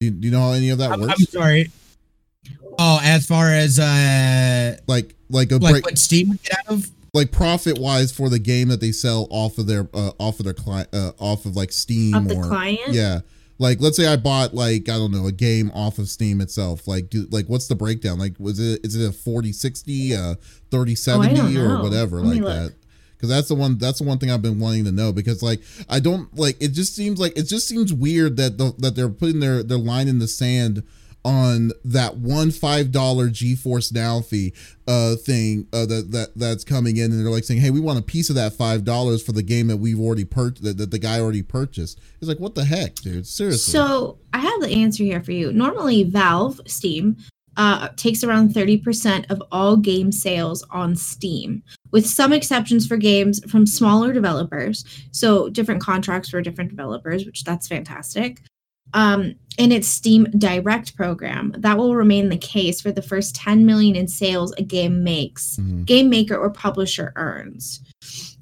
[0.00, 1.70] do you, do you know how any of that I'm, I'm works sorry.
[2.78, 6.74] Oh, as far as uh, like like a like break, what Steam would get out
[6.74, 6.90] of?
[7.14, 10.44] Like profit wise for the game that they sell off of their uh, off of
[10.44, 12.88] their client uh, off of like Steam Of the or client?
[12.88, 13.20] yeah.
[13.60, 16.86] Like let's say I bought like I don't know a game off of Steam itself.
[16.86, 18.18] Like do like what's the breakdown?
[18.18, 20.34] Like was it is it a 40 60 uh
[20.70, 22.74] 30 70 don't or whatever Let like that?
[23.18, 25.60] Cuz that's the one that's the one thing I've been wanting to know because like
[25.88, 29.08] I don't like it just seems like it just seems weird that the, that they're
[29.08, 30.84] putting their their line in the sand
[31.24, 34.52] on that one five dollar GeForce Now fee
[34.86, 37.98] uh thing uh that that that's coming in and they're like saying hey we want
[37.98, 40.90] a piece of that five dollars for the game that we've already purchased that, that
[40.90, 44.70] the guy already purchased it's like what the heck dude seriously So I have the
[44.70, 45.52] answer here for you.
[45.52, 47.16] Normally, Valve Steam
[47.56, 53.40] uh, takes around 30% of all game sales on Steam, with some exceptions for games
[53.50, 54.84] from smaller developers.
[55.10, 58.42] So different contracts for different developers, which that's fantastic.
[58.94, 63.66] Um, in its Steam Direct program, that will remain the case for the first 10
[63.66, 65.84] million in sales a game makes Mhm.
[65.84, 67.80] game maker or publisher earns.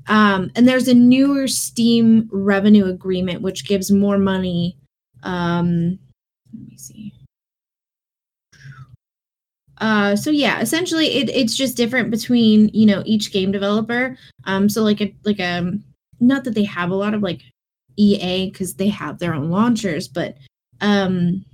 [0.08, 4.76] Um, and there's a newer Steam revenue agreement which gives more money.
[5.22, 5.98] Um,
[6.52, 7.12] let me see.
[9.78, 14.16] Uh, so yeah, essentially, it, it's just different between you know each game developer.
[14.44, 15.72] Um, so like a like a
[16.20, 17.42] not that they have a lot of like
[17.96, 20.36] EA because they have their own launchers, but
[20.80, 21.44] um,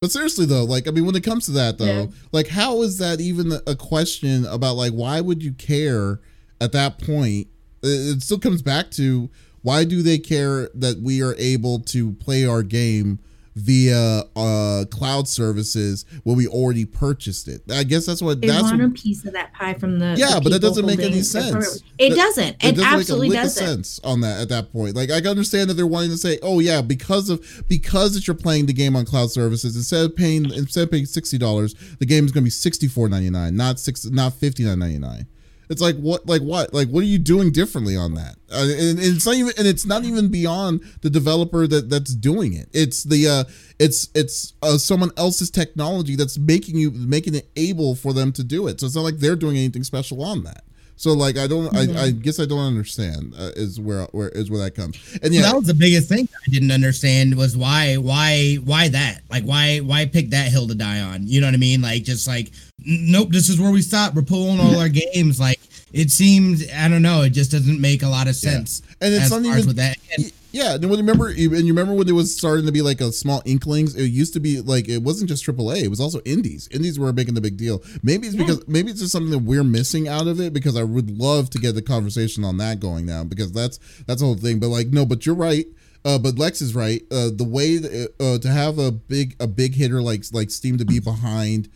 [0.00, 2.06] But seriously though, like I mean, when it comes to that though, Yeah.
[2.32, 6.20] like how is that even a question about like why would you care
[6.60, 7.48] at that point?
[7.82, 9.28] It it still comes back to
[9.62, 13.18] why do they care that we are able to play our game
[13.56, 17.62] via uh cloud services when we already purchased it?
[17.70, 20.14] I guess that's what they that's want what, a piece of that pie from the
[20.16, 21.82] Yeah, the but that doesn't make any sense.
[21.98, 22.46] It That- doesn't.
[22.48, 23.64] it It, doesn't absolutely make a lick doesn't.
[23.64, 24.96] of sense on that at that point.
[24.96, 28.34] Like I understand that they're wanting to say, oh yeah, because of because that you're
[28.36, 32.06] playing the game on cloud services, instead of paying instead of paying sixty dollars, the
[32.06, 34.98] game is going to be sixty four ninety nine, not six, not fifty nine ninety
[34.98, 35.26] nine.
[35.70, 38.36] It's like what, like what, like what are you doing differently on that?
[38.52, 42.14] Uh, and, and it's not even, and it's not even beyond the developer that that's
[42.14, 42.68] doing it.
[42.72, 43.44] It's the, uh,
[43.78, 48.44] it's it's uh, someone else's technology that's making you making it able for them to
[48.44, 48.80] do it.
[48.80, 50.64] So it's not like they're doing anything special on that.
[51.00, 54.50] So like I don't, I, I guess I don't understand uh, is where where is
[54.50, 54.98] where that comes.
[55.22, 55.40] And Yeah.
[55.40, 59.22] yeah, That was the biggest thing I didn't understand was why why why that?
[59.30, 61.26] Like why why pick that hill to die on?
[61.26, 61.80] You know what I mean?
[61.80, 62.52] Like just like
[62.84, 64.12] nope this is where we stop.
[64.12, 65.40] We're pulling all our games.
[65.40, 65.58] Like
[65.92, 69.24] it seems I don't know it just doesn't make a lot of sense and it's
[69.24, 71.72] as not far as even with that and Yeah, and when you remember, and you
[71.72, 73.94] remember when it was starting to be like a small inklings.
[73.94, 76.68] It used to be like it wasn't just AAA; it was also indies.
[76.72, 77.84] Indies were making the big deal.
[78.02, 78.46] Maybe it's Yeah.
[78.46, 80.52] because maybe it's just something that we're missing out of it.
[80.52, 84.22] Because I would love to get the conversation on that going now, because that's that's
[84.22, 84.58] the whole thing.
[84.58, 85.66] But like, no, but you're right.
[86.04, 87.02] Uh, but Lex is right.
[87.12, 90.78] Uh, the way that, uh, to have a big a big hitter like like Steam
[90.78, 91.68] to be behind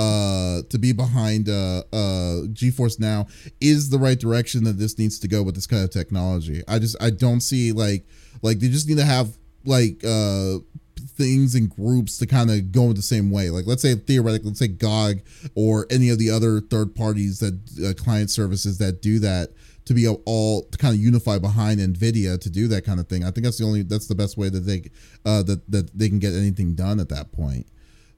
[0.00, 3.26] uh to be behind uh uh GeForce now
[3.60, 6.62] is the right direction that this needs to go with this kind of technology.
[6.66, 8.06] I just I don't see like
[8.40, 9.36] like they just need to have
[9.66, 10.56] like uh
[10.98, 13.50] things and groups to kind of go in the same way.
[13.50, 15.20] Like let's say theoretically, let's say GOG
[15.54, 19.50] or any of the other third parties that uh, client services that do that
[19.84, 23.22] to be all to kind of unify behind Nvidia to do that kind of thing.
[23.24, 24.90] I think that's the only that's the best way that they
[25.26, 27.66] uh that that they can get anything done at that point.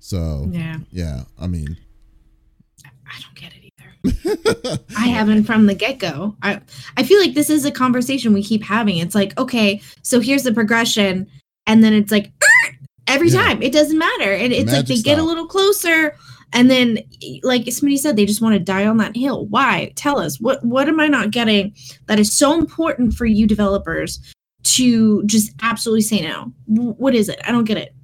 [0.03, 1.77] So Yeah, yeah, I mean,
[2.85, 4.79] I don't get it either.
[4.99, 6.37] I haven't from the get go.
[6.43, 6.61] I
[6.97, 8.99] I feel like this is a conversation we keep having.
[8.99, 11.29] It's like, okay, so here's the progression,
[11.69, 12.75] and then it's like "Er!"
[13.07, 13.43] every Yeah.
[13.45, 13.63] time.
[13.63, 16.17] It doesn't matter, and it's like Magic they get a little closer,
[16.53, 16.99] and then
[17.45, 19.47] like somebody said, they just want to die on that hill.
[19.47, 19.93] Why?
[19.95, 21.77] Tell us what what am I not getting
[22.09, 24.19] that is so important for you developers
[24.65, 26.53] to just absolutely say no?
[26.67, 27.41] What is it?
[27.47, 27.95] I don't get it.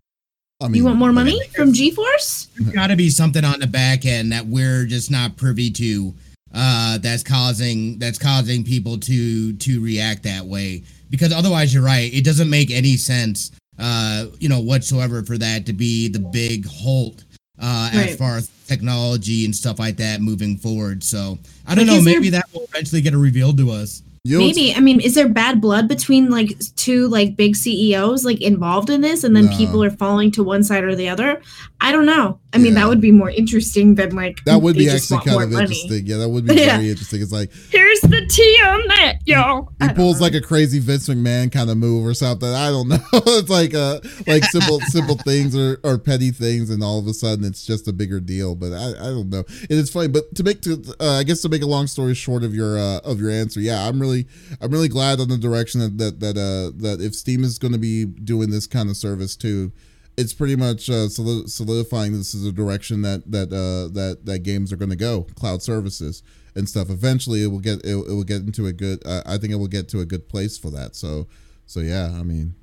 [0.61, 2.49] I mean, You want more money from GeForce?
[2.57, 6.15] there's got to be something on the back end that we're just not privy to
[6.55, 10.83] uh that's causing that's causing people to to react that way.
[11.11, 15.67] Because otherwise you're right it doesn't make any sense uh you know whatsoever for that
[15.67, 17.25] to be the big halt
[17.61, 21.05] uh as far as technology and stuff like that moving forward.
[21.05, 24.03] So i don't Like, know is there- maybe that will eventually get revealed to us
[24.25, 24.75] You know what's- Maybe.
[24.75, 29.01] I mean, is there bad blood between like two like big CEOs like involved in
[29.01, 31.41] this and then people are falling to one side or the other?
[31.81, 32.39] I don't know.
[32.55, 35.51] I mean, that would be more interesting than like That would be actually kind of
[35.51, 35.63] money.
[35.65, 36.07] interesting.
[36.07, 36.77] Yeah, that would be Yeah.
[36.79, 37.21] very interesting.
[37.21, 39.69] It's like Here's the tea on that, yo.
[39.83, 42.49] he pulls like a crazy Vince McMahon kind of move or something.
[42.49, 42.99] I don't know.
[43.13, 47.13] it's like uh like simple simple things or, or petty things, and all of a
[47.13, 48.55] sudden it's just a bigger deal.
[48.55, 49.45] But I, I don't know.
[49.69, 50.09] And it's funny.
[50.09, 52.79] But to make to uh, I guess to make a long story short of your
[52.79, 54.27] uh, of your answer, yeah, I'm really
[54.63, 57.73] I'm really glad on the direction that that that uh that if Steam is going
[57.73, 59.71] to be doing this kind of service too.
[60.19, 64.73] It's pretty much uh, solidifying this is a direction that that uh, that that games
[64.73, 66.25] are going to go cloud services
[66.57, 66.91] and stuff.
[66.91, 69.01] Eventually, it will get it, it will get into a good.
[69.07, 70.97] Uh, I think it will get to a good place for that.
[70.97, 71.29] So
[71.67, 72.55] so yeah, I mean,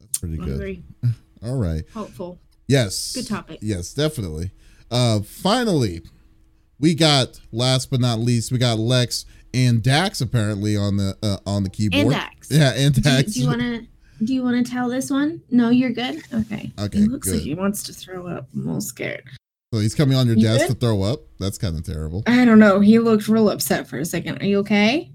[0.00, 0.82] that's pretty good.
[1.44, 1.84] All right.
[1.94, 2.40] Hopeful.
[2.66, 3.14] Yes.
[3.14, 3.58] Good topic.
[3.62, 4.50] Yes, definitely.
[4.90, 6.02] Uh, finally,
[6.80, 11.38] we got last but not least, we got Lex and Dax apparently on the uh,
[11.46, 12.06] on the keyboard.
[12.06, 12.50] And Dax.
[12.50, 13.26] Yeah, and Dax.
[13.26, 13.86] Do, do you want to?
[14.24, 15.42] Do you want to tell this one?
[15.50, 16.22] No, you're good.
[16.32, 16.72] Okay.
[16.78, 16.98] Okay.
[16.98, 17.34] He looks good.
[17.34, 18.48] like he wants to throw up.
[18.54, 19.24] I'm all scared.
[19.74, 20.74] So he's coming on your You desk good?
[20.74, 21.20] to throw up.
[21.38, 22.22] That's kind of terrible.
[22.26, 22.80] I don't know.
[22.80, 24.40] He looked real upset for a second.
[24.40, 25.10] Are you okay?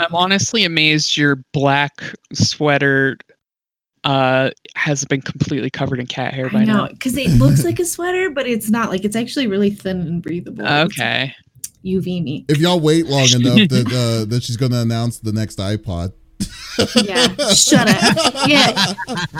[0.00, 1.92] I'm honestly amazed your black
[2.32, 3.16] sweater
[4.04, 6.88] uh has been completely covered in cat hair by I know now.
[6.88, 8.90] because it looks like a sweater, but it's not.
[8.90, 10.64] Like it's actually really thin and breathable.
[10.64, 11.34] It's Okay.
[11.84, 12.44] UV me.
[12.48, 16.12] If y'all wait long enough, that uh, that she's going to announce the next iPod.
[17.02, 18.46] Yeah, shut up.
[18.46, 18.94] Yeah,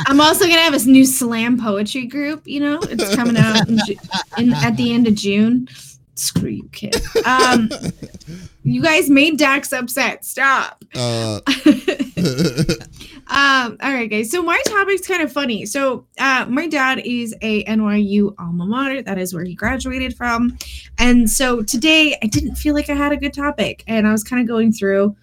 [0.06, 2.42] I'm also gonna have a new slam poetry group.
[2.46, 3.78] You know, it's coming out in,
[4.38, 5.68] in at the end of June.
[6.14, 6.96] Screw you, kid.
[7.24, 7.70] Um,
[8.64, 10.24] you guys made Dax upset.
[10.24, 10.84] Stop.
[10.94, 11.40] Uh,
[13.28, 14.30] um, all right, guys.
[14.30, 15.64] So my topic's kind of funny.
[15.64, 19.00] So uh, my dad is a NYU alma mater.
[19.00, 20.58] That is where he graduated from.
[20.98, 24.24] And so today I didn't feel like I had a good topic, and I was
[24.24, 25.14] kind of going through,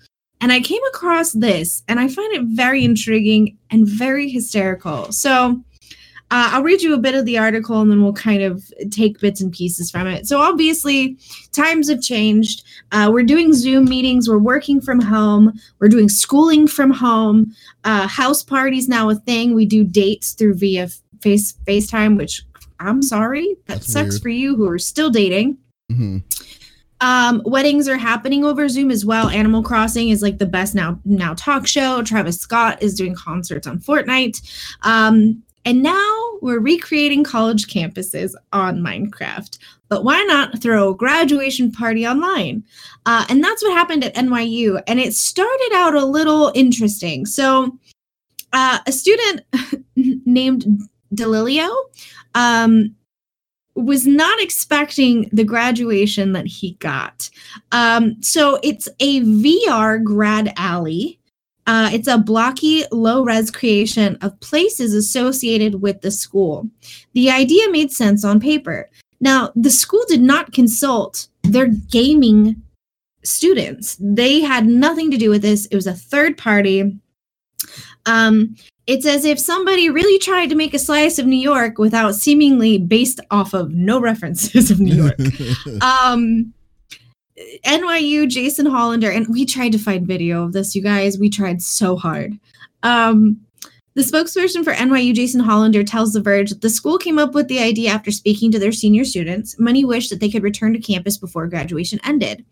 [0.46, 5.12] and I came across this, and I find it very intriguing and very hysterical.
[5.12, 5.62] So.
[6.32, 9.20] Uh, I'll read you a bit of the article and then we'll kind of take
[9.20, 10.26] bits and pieces from it.
[10.26, 11.20] So, obviously,
[11.52, 12.64] times have changed.
[12.92, 18.08] Uh, we're doing Zoom meetings, we're working from home, we're doing schooling from home uh,
[18.08, 19.54] house parties now a thing.
[19.54, 20.90] We do dates through via
[21.22, 22.42] face FaceTime, which
[22.80, 24.22] I'm sorry, that That's sucks weird.
[24.24, 25.60] for you who are still dating.
[25.92, 26.24] mhm.
[27.02, 29.30] Um, weddings are happening over Zoom as well.
[29.30, 32.02] Animal Crossing is like the best now now talk show.
[32.02, 34.42] Travis Scott is doing concerts on Fortnite.
[34.84, 39.58] Um, and now we're recreating college campuses on Minecraft.
[39.90, 42.64] But why not throw a graduation party online?
[43.06, 44.82] Uh, and that's what happened at NYU.
[44.88, 47.26] And it started out a little interesting.
[47.26, 47.78] So,
[48.54, 49.42] uh, a student
[50.26, 50.66] named
[51.14, 51.76] Delilio
[52.36, 52.96] um,
[53.76, 57.30] was not expecting the graduation that he got.
[57.72, 61.20] Um, so, it's a VR grad alley.
[61.68, 66.70] Uh, it's a blocky, low res creation of places associated with the school.
[67.14, 68.90] The idea made sense on paper.
[69.20, 72.62] Now, the school did not consult their gaming
[73.24, 73.98] students.
[74.00, 75.66] They had nothing to do with this.
[75.68, 76.98] It was a third party.
[78.06, 78.56] Um,
[78.88, 82.78] it's as if somebody really tried to make a slice of New York without seemingly
[82.78, 85.20] based off of no references of New York.
[85.82, 86.54] um,
[87.66, 91.18] NYU, Jason Hollander, and we tried to find video of this, you guys.
[91.18, 92.40] We tried so hard.
[92.84, 93.42] Um,
[93.96, 97.48] the spokesperson for NYU, Jason Hollander, tells The Verge that the school came up with
[97.48, 99.58] the idea after speaking to their senior students.
[99.58, 102.46] Many wished that they could return to campus before graduation ended.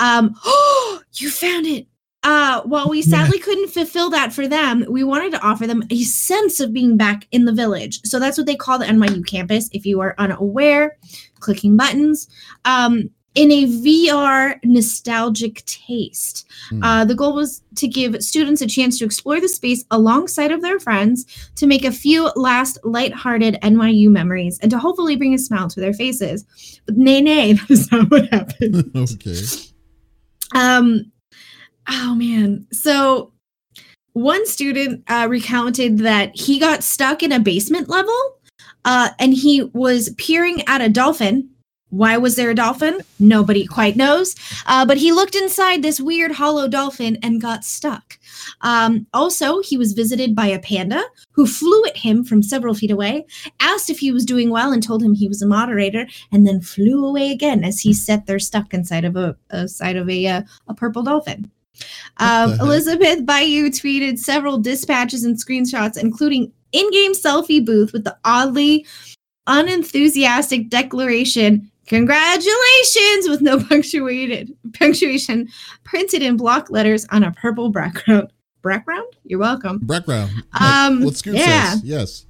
[0.00, 1.86] Um, oh, you found it.
[2.22, 6.02] Uh, while we sadly couldn't fulfill that for them, we wanted to offer them a
[6.02, 8.00] sense of being back in the village.
[8.04, 9.70] So that's what they call the NYU campus.
[9.72, 10.98] If you are unaware,
[11.38, 12.28] clicking buttons.
[12.66, 16.48] Um, in a VR nostalgic taste.
[16.68, 16.82] Hmm.
[16.82, 20.62] Uh, the goal was to give students a chance to explore the space alongside of
[20.62, 25.38] their friends, to make a few last lighthearted NYU memories, and to hopefully bring a
[25.38, 26.44] smile to their faces.
[26.86, 28.90] But nay, nay, that is not what happened.
[28.96, 29.42] okay.
[30.54, 31.12] Um,
[31.88, 32.66] oh man.
[32.72, 33.32] So
[34.12, 38.38] one student uh, recounted that he got stuck in a basement level,
[38.84, 41.48] uh, and he was peering at a dolphin.
[41.90, 43.00] Why was there a dolphin?
[43.18, 44.36] Nobody quite knows.
[44.66, 48.16] Uh, but he looked inside this weird hollow dolphin and got stuck.
[48.60, 51.02] Um, also, he was visited by a panda
[51.32, 53.26] who flew at him from several feet away,
[53.58, 56.60] asked if he was doing well, and told him he was a moderator, and then
[56.60, 60.26] flew away again as he sat there stuck inside of a, a side of a
[60.26, 61.50] uh, a purple dolphin.
[62.18, 62.52] Um.
[62.60, 68.86] Elizabeth Bayou tweeted several dispatches and screenshots, including in-game selfie booth with the oddly
[69.46, 75.48] unenthusiastic declaration congratulations with no punctuated punctuation
[75.82, 78.30] printed in block letters on a purple background
[78.62, 80.30] background you're welcome Background.
[80.52, 81.72] Like Um, what Scoot yeah.
[81.72, 81.82] says.
[81.82, 82.26] Yes.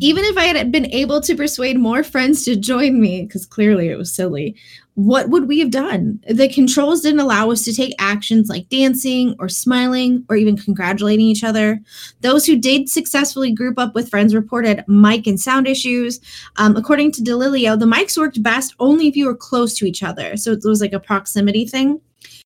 [0.00, 3.88] Even if I had been able to persuade more friends to join me, because clearly
[3.88, 4.56] it was silly,
[4.94, 6.22] what would we have done?
[6.28, 11.24] The controls didn't allow us to take actions like dancing or smiling or even congratulating
[11.24, 11.80] each other.
[12.20, 16.20] Those who did successfully group up with friends reported mic and sound issues.
[16.56, 20.02] Um, according to Delilio, the mics worked best only if you were close to each
[20.02, 20.36] other.
[20.36, 22.00] So it was like a proximity thing.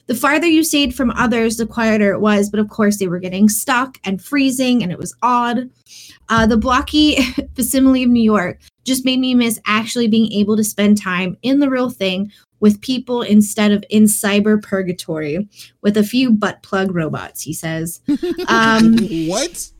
[0.07, 2.49] The farther you stayed from others, the quieter it was.
[2.49, 5.68] But of course, they were getting stuck and freezing, and it was odd.
[6.29, 7.16] Uh, the blocky
[7.55, 11.61] facsimile of New York just made me miss actually being able to spend time in
[11.61, 15.47] the real thing with people instead of in cyber purgatory
[15.83, 18.01] with a few butt plug robots, he says.
[18.49, 18.97] Um,
[19.29, 19.70] what?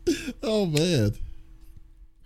[0.43, 1.13] Oh man.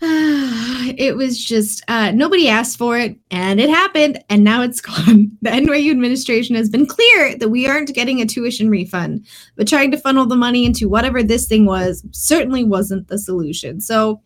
[0.96, 5.30] it was just uh, nobody asked for it and it happened and now it's gone.
[5.42, 9.26] The NYU administration has been clear that we aren't getting a tuition refund,
[9.56, 13.80] but trying to funnel the money into whatever this thing was certainly wasn't the solution.
[13.80, 14.22] So,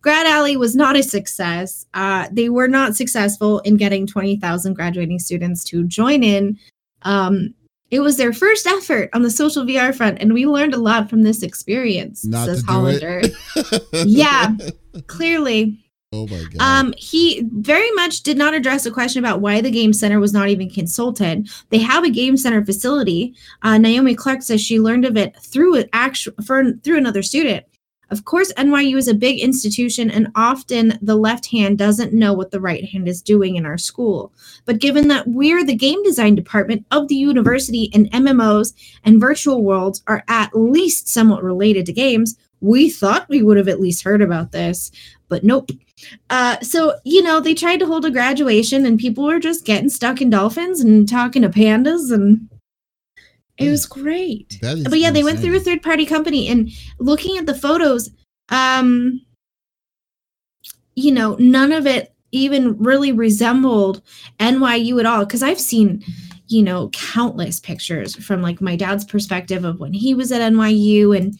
[0.00, 1.84] Grad Alley was not a success.
[1.92, 6.58] Uh, they were not successful in getting 20,000 graduating students to join in.
[7.02, 7.52] Um,
[7.90, 11.08] it was their first effort on the social VR front, and we learned a lot
[11.08, 13.22] from this experience, Not says Hollander.
[13.92, 14.54] Yeah.
[15.06, 15.78] Clearly,
[16.12, 16.60] Oh my god.
[16.60, 20.32] um, he very much did not address a question about why the game center was
[20.32, 21.48] not even consulted.
[21.70, 23.34] They have a game center facility.
[23.62, 27.64] Uh, Naomi Clark says she learned of it through an actual for through another student.
[28.10, 32.50] Of course, NYU is a big institution, and often the left hand doesn't know what
[32.50, 34.32] the right hand is doing in our school.
[34.64, 38.72] But given that we're the game design department of the university and MMOs
[39.04, 43.68] and virtual worlds are at least somewhat related to games, we thought we would have
[43.68, 44.90] at least heard about this,
[45.28, 45.70] but nope.
[46.30, 49.88] Uh, so you know they tried to hold a graduation, and people were just getting
[49.88, 52.48] stuck in dolphins and talking to pandas, and
[53.58, 54.58] it was great.
[54.60, 58.10] But yeah, they went through a third party company, and looking at the photos,
[58.50, 59.20] um,
[60.94, 64.02] you know, none of it even really resembled
[64.38, 65.24] NYU at all.
[65.24, 66.04] Because I've seen,
[66.46, 71.16] you know, countless pictures from like my dad's perspective of when he was at NYU
[71.16, 71.38] and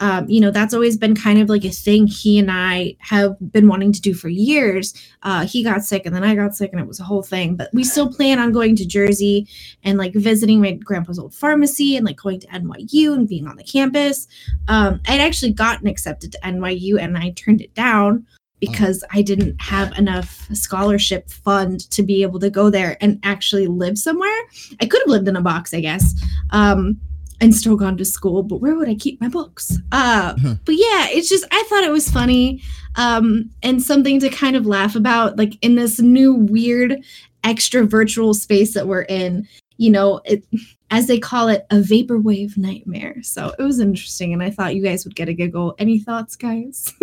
[0.00, 3.36] um, you know, that's always been kind of like a thing he and I have
[3.52, 4.94] been wanting to do for years.
[5.22, 7.54] Uh, he got sick and then I got sick and it was a whole thing.
[7.54, 9.46] But we still plan on going to Jersey
[9.84, 13.56] and like visiting my grandpa's old pharmacy and like going to NYU and being on
[13.56, 14.26] the campus.
[14.68, 18.26] Um, I'd actually gotten accepted to NYU and I turned it down
[18.58, 23.66] because I didn't have enough scholarship fund to be able to go there and actually
[23.66, 24.38] live somewhere.
[24.80, 26.14] I could have lived in a box, I guess.
[26.50, 27.00] Um,
[27.40, 29.78] and still gone to school, but where would I keep my books?
[29.92, 30.54] Uh, Huh.
[30.64, 32.62] but yeah, it's just I thought it was funny
[32.96, 37.02] um, and something to kind of laugh about, like in this new weird
[37.44, 39.46] extra virtual space that we're in.
[39.78, 40.44] You know, it,
[40.90, 43.22] as they call it, a vaporwave nightmare.
[43.22, 45.74] So it was interesting, and I thought you guys would get a giggle.
[45.78, 46.92] Any thoughts, guys?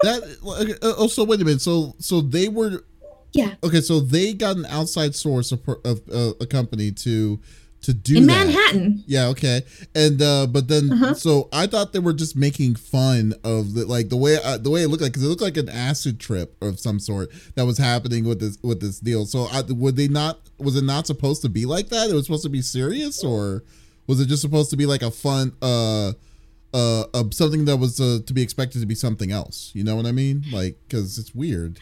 [0.00, 0.22] that
[0.60, 2.84] okay, uh, oh so wait a minute so so they were
[3.32, 3.54] Yeah.
[3.62, 7.40] okay so they got an outside source of, of uh, a company to
[7.84, 8.46] to do in that.
[8.46, 9.04] Manhattan.
[9.06, 9.62] yeah okay
[9.94, 11.14] and uh but then Uh-huh.
[11.14, 14.70] so i thought they were just making fun of the like the way uh, the
[14.70, 17.64] way it looked like because it looked like an acid trip of some sort that
[17.66, 21.06] was happening with this with this deal so I, would they not was it not
[21.06, 23.62] supposed to be like that it was supposed to be serious or
[24.06, 26.12] was it just supposed to be like a fun uh
[26.72, 29.94] uh, uh something that was uh, to be expected to be something else you know
[29.94, 31.78] what i mean like because it's weird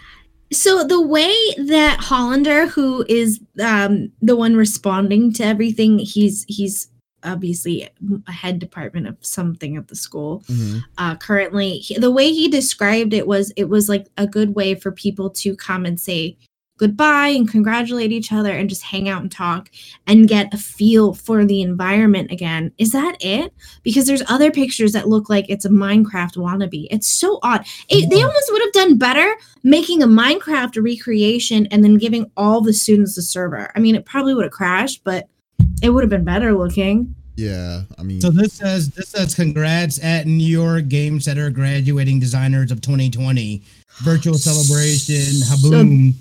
[0.52, 6.88] So the way that Hollander, who is um, the one responding to everything, he's he's
[7.24, 7.88] obviously
[8.26, 10.42] a head department of something at the school.
[10.48, 10.82] Mhm.
[10.98, 14.74] Uh, currently, he, the way he described it was it was like a good way
[14.74, 16.36] for people to come and say
[16.82, 19.70] goodbye and congratulate each other and just hang out and talk
[20.08, 22.72] and get a feel for the environment again.
[22.76, 23.54] Is that it?
[23.84, 26.88] Because there's other pictures that look like it's a Minecraft wannabe.
[26.90, 27.64] It's so odd.
[27.88, 32.60] It, they almost would have done better making a Minecraft recreation and then giving all
[32.60, 33.70] the students the server.
[33.76, 35.28] I mean, it probably would have crashed, but
[35.84, 37.14] it would have been better looking.
[37.36, 42.18] yeah i mean So this says this says congrats at New York Game Center graduating
[42.18, 43.62] designers of 2020
[44.02, 45.46] virtual celebration.
[45.46, 46.14] Haboom!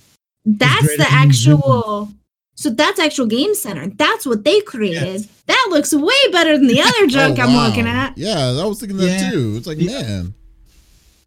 [0.46, 1.58] That's the at being visible.
[1.60, 2.14] actual.
[2.56, 3.88] So that's actual game center.
[3.88, 5.28] That's what they created.
[5.48, 7.68] That looks way better than the other junk Oh, I'm wow.
[7.68, 8.18] looking at.
[8.18, 9.32] yeah i was thinking that Yeah.
[9.32, 10.02] too it's like Yeah.
[10.02, 10.34] man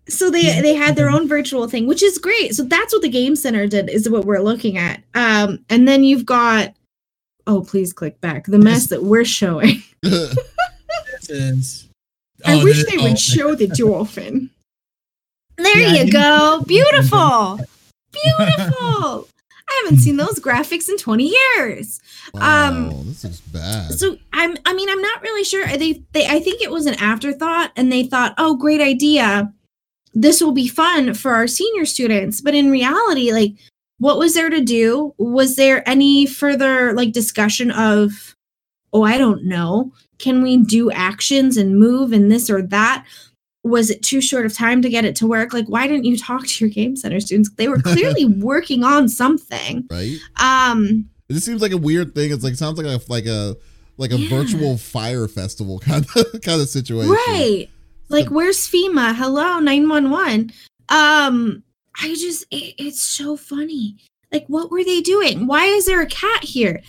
[0.08, 0.60] So they Yeah.
[0.62, 2.54] they had their own virtual thing, which is great.
[2.54, 3.88] So that's what the game center did.
[3.88, 5.02] Is what we're looking at.
[5.14, 6.74] Um, and then you've got.
[7.46, 8.46] Oh, please click back.
[8.46, 9.82] The mess that we're showing.
[10.02, 11.88] This is.
[12.44, 14.50] I oh, wish this- they oh, would show the dolphin.
[15.56, 16.62] There Yeah, you go.
[16.66, 17.60] Beautiful.
[18.22, 19.28] Beautiful.
[19.68, 22.00] I haven't seen those graphics in 20 years.
[22.34, 25.66] wow Um, this is bad So I'm I mean I'm not really sure.
[25.66, 29.52] They they I think it was an afterthought and they thought, "Oh, great idea.
[30.12, 33.54] This will be fun for our senior students." But in reality, like
[33.98, 35.14] what was there to do?
[35.18, 38.34] Was there any further like discussion of
[38.92, 39.92] oh, I don't know.
[40.18, 43.04] Can we do actions and move and this or that?
[43.64, 45.52] Was it too short of time to get it to work?
[45.52, 47.50] Like why didn't you talk to your game center students?
[47.56, 49.86] They were clearly working on something.
[49.90, 53.26] right Um it just seems like a weird thing it's like sounds like a like
[53.26, 53.56] a
[53.96, 54.28] like a Yeah.
[54.28, 57.10] virtual fire festival kind of kind of situation.
[57.10, 57.68] Right.
[58.10, 59.14] Like, where's FEMA?
[59.16, 60.52] Hello, 911.
[60.90, 61.62] Um,
[62.02, 63.96] I just, it, it's so funny.
[64.30, 65.46] Like, what were they doing?
[65.46, 66.82] Why is there a cat here?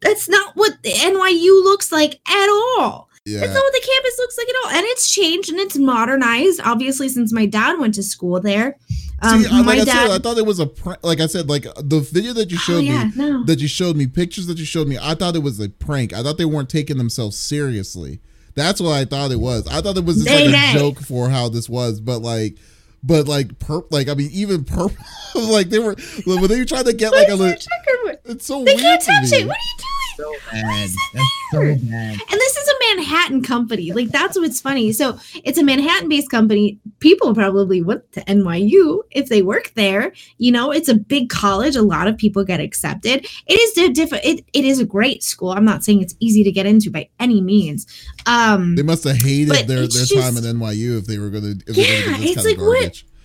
[0.00, 3.08] That's not what the NYU looks like at all.
[3.26, 3.40] Yeah.
[3.40, 4.70] That's not what the campus looks like at all.
[4.78, 8.76] And it's changed and it's modernized, obviously, since my dad went to school there.
[9.20, 9.92] Um, See, I- my like I dad.
[10.08, 10.98] said, I thought it was a prank.
[11.02, 13.44] Like I said, like the video that you oh, showed yeah, me, no.
[13.44, 16.12] that you showed me, pictures that you showed me, I thought it was a prank.
[16.12, 18.20] I thought they weren't taking themselves seriously.
[18.54, 19.66] That's what I thought it was.
[19.66, 20.78] I thought it was just They- like a they.
[20.78, 22.56] joke for how this was, but like,
[23.02, 24.96] but like, perp, like I mean, even purple,
[25.34, 25.96] like they were
[26.26, 27.36] when they were trying to get like a.
[27.36, 28.18] Checkerboard?
[28.26, 29.46] It's so They weird They can't to touch it.
[29.46, 29.95] What are you doing?
[30.16, 30.88] So bad.
[31.12, 32.12] That's so bad.
[32.12, 33.92] And this is a Manhattan company.
[33.92, 34.92] Like that's what's funny.
[34.92, 36.78] So it's a Manhattan-based company.
[37.00, 40.12] People probably went to NYU if they work there.
[40.38, 41.76] You know, it's a big college.
[41.76, 43.26] A lot of people get accepted.
[43.46, 44.24] It is a different.
[44.24, 45.50] It, it is a great school.
[45.50, 47.86] I'm not saying it's easy to get into by any means.
[48.26, 51.30] Um, They must have hated But their, it's their time at NYU if they were
[51.30, 51.54] gonna.
[51.66, 53.04] If they were Yeah, this it's kind of like, garbage.
[53.06, 53.15] what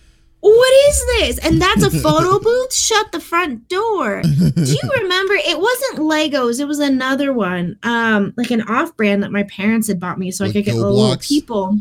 [0.44, 1.38] is this?
[1.40, 2.74] And that's a photo booth.
[2.74, 4.22] Shut the front door.
[4.24, 4.30] Do
[4.64, 5.34] you remember?
[5.36, 6.60] It wasn't Legos.
[6.60, 10.44] It was another one, um, like an off-brand that my parents had bought me, so
[10.46, 11.78] I could get Pill little people.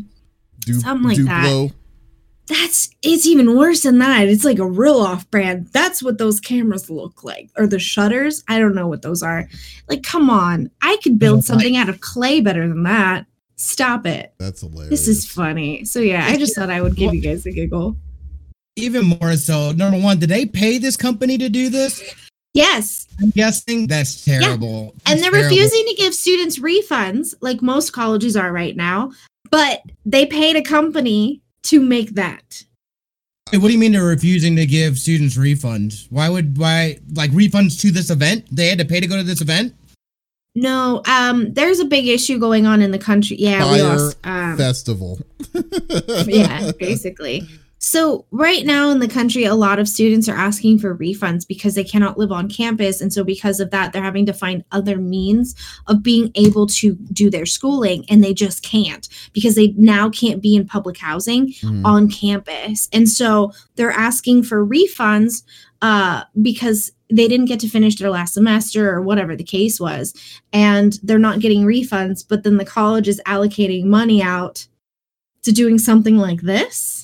[0.61, 1.45] Du- something like that.
[1.45, 1.73] Duplo.
[2.47, 4.27] That's it's even worse than that.
[4.27, 5.67] It's like a real off-brand.
[5.67, 8.43] That's what those cameras look like, or the shutters.
[8.49, 9.47] I don't know what those are.
[9.87, 13.25] Like, come on, I could build Like- something out of clay better than that.
[13.55, 14.33] Stop it.
[14.39, 14.89] That's hilarious.
[14.89, 15.85] This is funny.
[15.85, 17.95] So yeah, I just thought I would give you guys a giggle.
[18.75, 22.01] Even more so, number one, did they pay this company to do this?
[22.53, 24.93] Yes, I'm guessing that's terrible.
[25.05, 25.49] and That's they're terrible.
[25.49, 29.11] refusing to give students refunds, like most colleges are right now.
[29.51, 32.63] But they paid a company to make that.
[33.51, 36.07] What do you mean they're refusing to give students refunds?
[36.09, 38.47] Why would why like refunds to this event?
[38.51, 39.75] They had to pay to go to this event.
[40.55, 43.37] No, um, there's a big issue going on in the country.
[43.39, 44.17] Yeah, we lost.
[44.23, 45.19] Um, Festival.
[46.25, 47.47] yeah, basically.
[47.83, 51.73] So right now in the country, a lot of students are asking for refunds because
[51.73, 54.99] they cannot live on campus, and so because of that, they're having to find other
[54.99, 55.55] means
[55.87, 60.43] of being able to do their schooling, and they just can't because they now can't
[60.43, 61.81] be in public housing Mhm.
[61.83, 65.41] on campus, and so they're asking for refunds
[65.81, 70.13] uh, because they didn't get to finish their last semester or whatever the case was,
[70.53, 72.23] and they're not getting refunds.
[72.29, 74.67] But then the college is allocating money out
[75.41, 77.00] to doing something like this.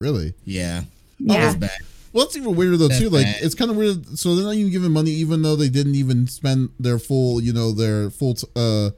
[0.00, 0.34] Really?
[0.44, 0.82] Yeah,
[1.18, 1.40] Yeah.
[1.46, 1.70] that's bad.
[2.12, 3.10] Well, it's even weirder though That's too.
[3.10, 3.42] Like bad.
[3.42, 4.16] it's kind of weird.
[4.18, 7.52] So they're not even giving money, even though they didn't even spend their full, you
[7.52, 8.90] know, their full, t- uh,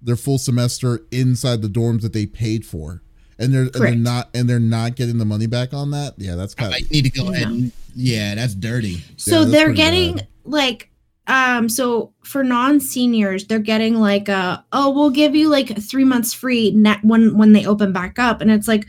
[0.00, 3.02] their full semester inside the dorms that they paid for,
[3.38, 6.14] and they're and they're not and they're not getting the money back on that.
[6.18, 7.30] Yeah, that's kind of I need to go Yeah.
[7.32, 7.46] ahead.
[7.48, 9.02] And, yeah, that's dirty.
[9.16, 10.28] So that's they're getting bad.
[10.44, 10.90] like
[11.26, 16.32] um so for non-seniors they're getting like a oh we'll give you like 3 months
[16.32, 18.86] free net when when they open back up and it's like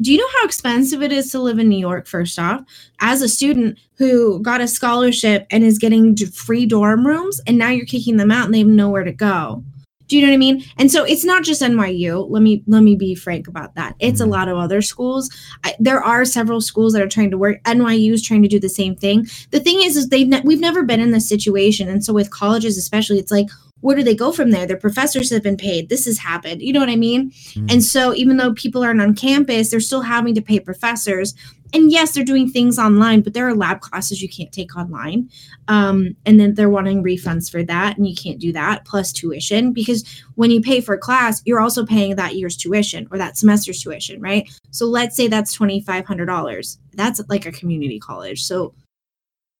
[0.00, 2.62] do you know how expensive it is to live in New York first off
[3.00, 7.68] as a student who got a scholarship and is getting free dorm rooms and now
[7.70, 9.62] you're kicking them out and they have nowhere to go
[10.08, 10.64] do you know what I mean?
[10.76, 12.28] And so it's not just NYU.
[12.28, 13.94] Let me let me be frank about that.
[14.00, 14.30] It's a Mhm.
[14.32, 15.30] lot of other schools.
[15.64, 17.58] I, there are several schools that are trying to work.
[17.64, 19.26] NYU is trying to do the same thing.
[19.50, 22.30] The thing is, is they've ne- we've never been in this situation, and so with
[22.30, 23.48] colleges especially, it's like
[23.84, 24.66] where do they go from there?
[24.66, 25.90] Their professors have been paid.
[25.90, 26.62] This has happened.
[26.62, 27.30] You know what I mean?
[27.30, 27.70] Mhm.
[27.70, 31.34] And so even though people aren't on campus, they're still having to pay professors.
[31.74, 35.28] And yes, they're doing things online, but there are lab classes you can't take online.
[35.68, 39.74] Um, and then they're wanting refunds for that, and you can't do that plus tuition
[39.74, 40.02] because
[40.36, 43.82] when you pay for a class, you're also paying that year's tuition or that semester's
[43.82, 44.48] tuition, right?
[44.70, 46.78] So let's say that's twenty five hundred dollars.
[46.94, 48.72] That's like a community college, so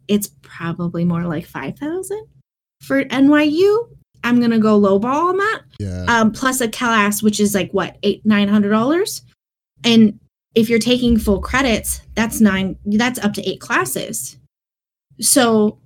[0.08, 2.24] it's probably more like five thousand
[2.80, 3.88] for NYU.
[4.24, 6.04] I'm gonna go lowball on that yeah.
[6.08, 9.22] um, plus a class, which is like what eight nine hundred dollars,
[9.84, 10.18] and
[10.54, 12.76] if you're taking full credits, that's nine.
[12.84, 14.36] That's up to eight classes.
[15.20, 15.78] So,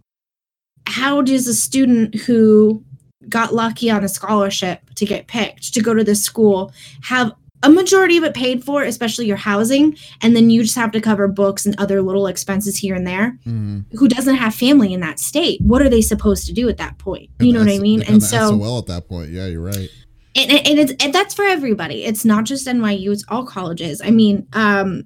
[0.87, 2.85] how does a student who
[3.29, 6.73] got lucky on a scholarship to get picked to go to this school
[7.03, 7.33] have
[7.63, 11.01] a majority of it paid for, especially your housing, and then you just have to
[11.01, 13.39] cover books and other little expenses here and there?
[13.47, 13.85] Mhm.
[13.99, 15.61] Who doesn't have family in that state?
[15.61, 17.31] What are they supposed to do at that point?
[17.41, 18.03] You know what I mean?
[18.03, 19.31] And so, well at that point.
[19.31, 19.89] Yeah, you're right.
[20.37, 24.11] and, and, it's and that's for everybody it's not just nyu it's all colleges i
[24.11, 25.03] mean um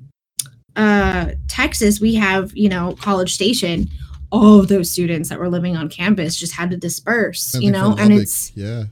[0.77, 3.89] uh texas we have you know college station
[4.31, 7.95] all of those students that were living on campus just had to disperse you know
[7.99, 8.85] and it's yeah.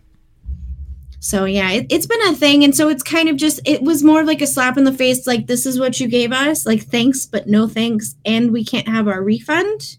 [1.20, 4.02] So yeah it, it's been a thing and so it's kind of just it was
[4.02, 6.66] more of like a slap in the face like this is what you gave us
[6.66, 9.98] like thanks but no thanks and we can't have our refund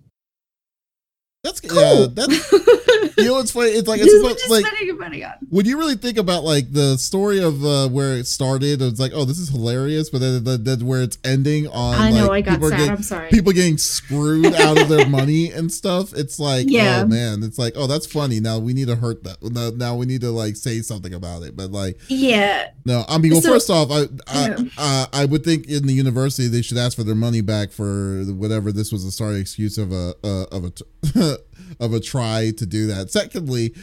[1.44, 1.70] That's yeah.
[1.70, 2.08] Cool.
[2.08, 2.52] That's
[3.22, 3.70] You know what's funny?
[3.70, 5.34] It's like it's is what supposed, you're like money on.
[5.50, 9.12] when you really think about like the story of uh, where it started, it's like,
[9.16, 12.48] oh, this is hilarious, but then, then, then where it's ending on, I know like,
[12.48, 12.78] I got people sad.
[12.78, 13.30] getting, I'm sorry.
[13.30, 16.14] people getting screwed out of their money and stuff.
[16.14, 17.02] It's like, Yeah.
[17.04, 18.40] oh man, it's like, oh, that's funny.
[18.40, 19.42] Now we need to hurt that.
[19.44, 21.56] Now, now we need to like say something about it.
[21.56, 24.58] But like, yeah, no, I mean, well, So- first off, I I, Yeah.
[24.78, 28.24] uh, I would think in the university they should ask for their money back for
[28.26, 30.86] whatever this was a sorry excuse of a uh, of a t-
[31.80, 33.12] of a try to do that.
[33.12, 33.74] Secondly,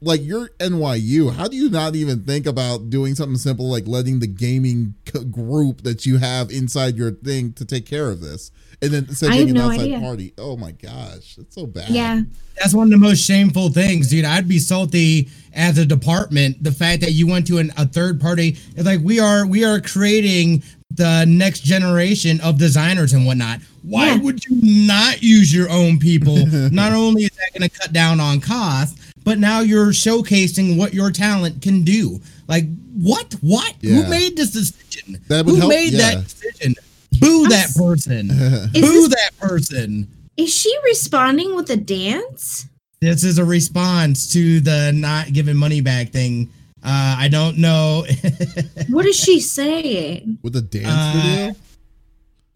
[0.00, 4.20] like you're NYU, how do you not even think about doing something simple like letting
[4.20, 4.94] the gaming
[5.30, 9.48] group that you have inside your thing to take care of this, and then sending
[9.50, 10.00] an no outside idea.
[10.00, 10.34] party?
[10.38, 11.90] Oh my gosh, it's so bad.
[11.90, 12.22] yeah.
[12.56, 14.24] That's one of the most shameful things, dude.
[14.24, 16.62] I'd be salty as a department.
[16.62, 19.64] The fact that you went to an, a third party, it's like we are we
[19.64, 23.60] are creating the next generation of designers and whatnot.
[23.82, 24.16] Why Yeah.
[24.18, 26.46] would you not use your own people?
[26.72, 30.94] not only is that going to cut down on cost, but now you're showcasing what
[30.94, 32.20] your talent can do.
[32.48, 32.64] Like
[32.94, 33.34] what?
[33.40, 33.74] What?
[33.80, 34.02] Yeah.
[34.02, 35.20] Who made this decision?
[35.28, 36.14] Who help- made yeah.
[36.14, 36.74] that decision?
[37.20, 38.28] Boo I'm that person.
[38.72, 40.08] Boo this, that person.
[40.36, 42.66] is she responding with a dance?
[43.00, 46.48] This is a response to the not giving money back thing.
[46.82, 48.04] Uh, I don't know.
[48.90, 50.38] What is she saying?
[50.42, 51.56] With the dance Uh, video.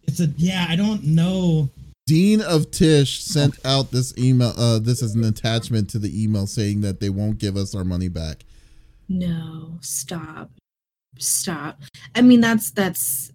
[0.04, 0.66] it's a yeah.
[0.68, 1.70] I don't know.
[2.06, 4.52] Dean of Tisch sent out this email.
[4.56, 7.84] Uh, this is an attachment to the email saying that they won't give us our
[7.84, 8.44] money back.
[9.08, 10.50] No, stop,
[11.18, 11.80] stop.
[12.14, 13.30] I mean, that's that's.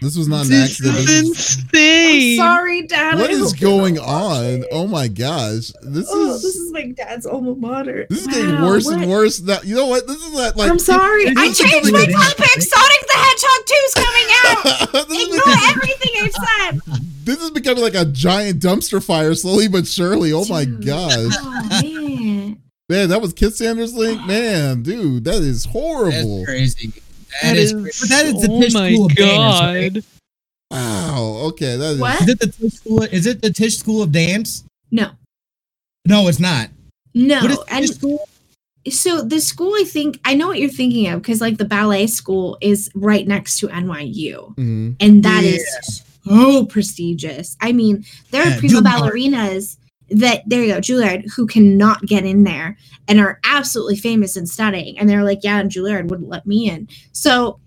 [0.00, 0.96] This was not an This accident.
[0.98, 2.36] is This is- I'm insane.
[2.36, 3.18] sorry, Dad.
[3.18, 4.04] what I is going on?
[4.04, 4.64] watching.
[4.72, 8.06] Oh my gosh, this Oh, is this is my dad's alma mater.
[8.10, 8.98] this is getting worse what?
[9.00, 9.40] and worse.
[9.40, 10.06] Now you know what?
[10.06, 11.26] This is that like I'm sorry.
[11.36, 12.62] I is changed my topic.
[12.62, 15.08] Sonic the Hedgehog 2 is coming out.
[15.08, 16.80] this, is Ignore becoming, everything I said.
[17.24, 20.32] this is becoming like a giant dumpster fire, slowly but surely.
[20.32, 22.58] Oh my gosh, Oh man.
[22.88, 26.38] man, that was Kit Sanders link, man, dude, that is horrible.
[26.40, 26.92] That's crazy.
[27.42, 27.98] That is, is, crazy.
[28.00, 29.92] But that is the oh my School of Dance, right?
[29.94, 30.04] god.
[30.70, 31.24] Wow.
[31.48, 32.20] Okay, that is What?
[32.22, 33.02] Is it the Tisch School?
[33.02, 34.64] Is it the Tisch School of Dance?
[34.90, 35.10] No.
[36.06, 36.68] No, it's not.
[37.14, 37.40] No.
[37.42, 38.28] What is and Tisch School?
[38.90, 42.06] so the school I think I know what you're thinking of because like the ballet
[42.06, 44.54] school is right next to NYU.
[44.56, 44.96] Mhm.
[45.00, 45.64] And that is
[46.26, 46.32] Yeah.
[46.34, 47.56] so prestigious.
[47.60, 49.10] I mean, there are Yeah, prima Juilliard.
[49.10, 49.76] ballerinas
[50.20, 52.76] that there you go, Juilliard, who cannot get in there
[53.08, 54.98] and are absolutely famous in studying.
[54.98, 56.88] And they're like, yeah, and Juilliard wouldn't let me in.
[57.12, 57.60] So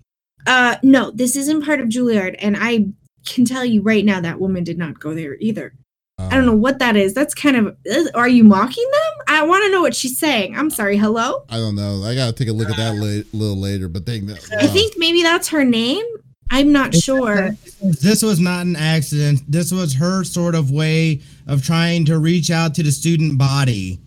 [0.46, 2.36] uh no, this isn't part of Juilliard.
[2.38, 2.86] And I
[3.26, 5.74] can tell you right now that woman did not go there either.
[6.18, 6.52] I don't oh.
[6.52, 7.14] know what that is.
[7.14, 9.24] That's kind of uh, are you mocking them?
[9.28, 10.56] I want to know what she's saying.
[10.56, 10.96] I'm sorry.
[10.96, 11.44] Hello?
[11.48, 12.02] I don't know.
[12.02, 13.04] I gotta take a look at that uh.
[13.04, 13.88] a little later.
[13.88, 14.34] But they, uh.
[14.58, 16.04] I think maybe that's her name.
[16.50, 17.50] I'm not sure.
[17.82, 19.42] This was not an accident.
[19.46, 24.00] This was her sort of way of trying to reach out to the student body.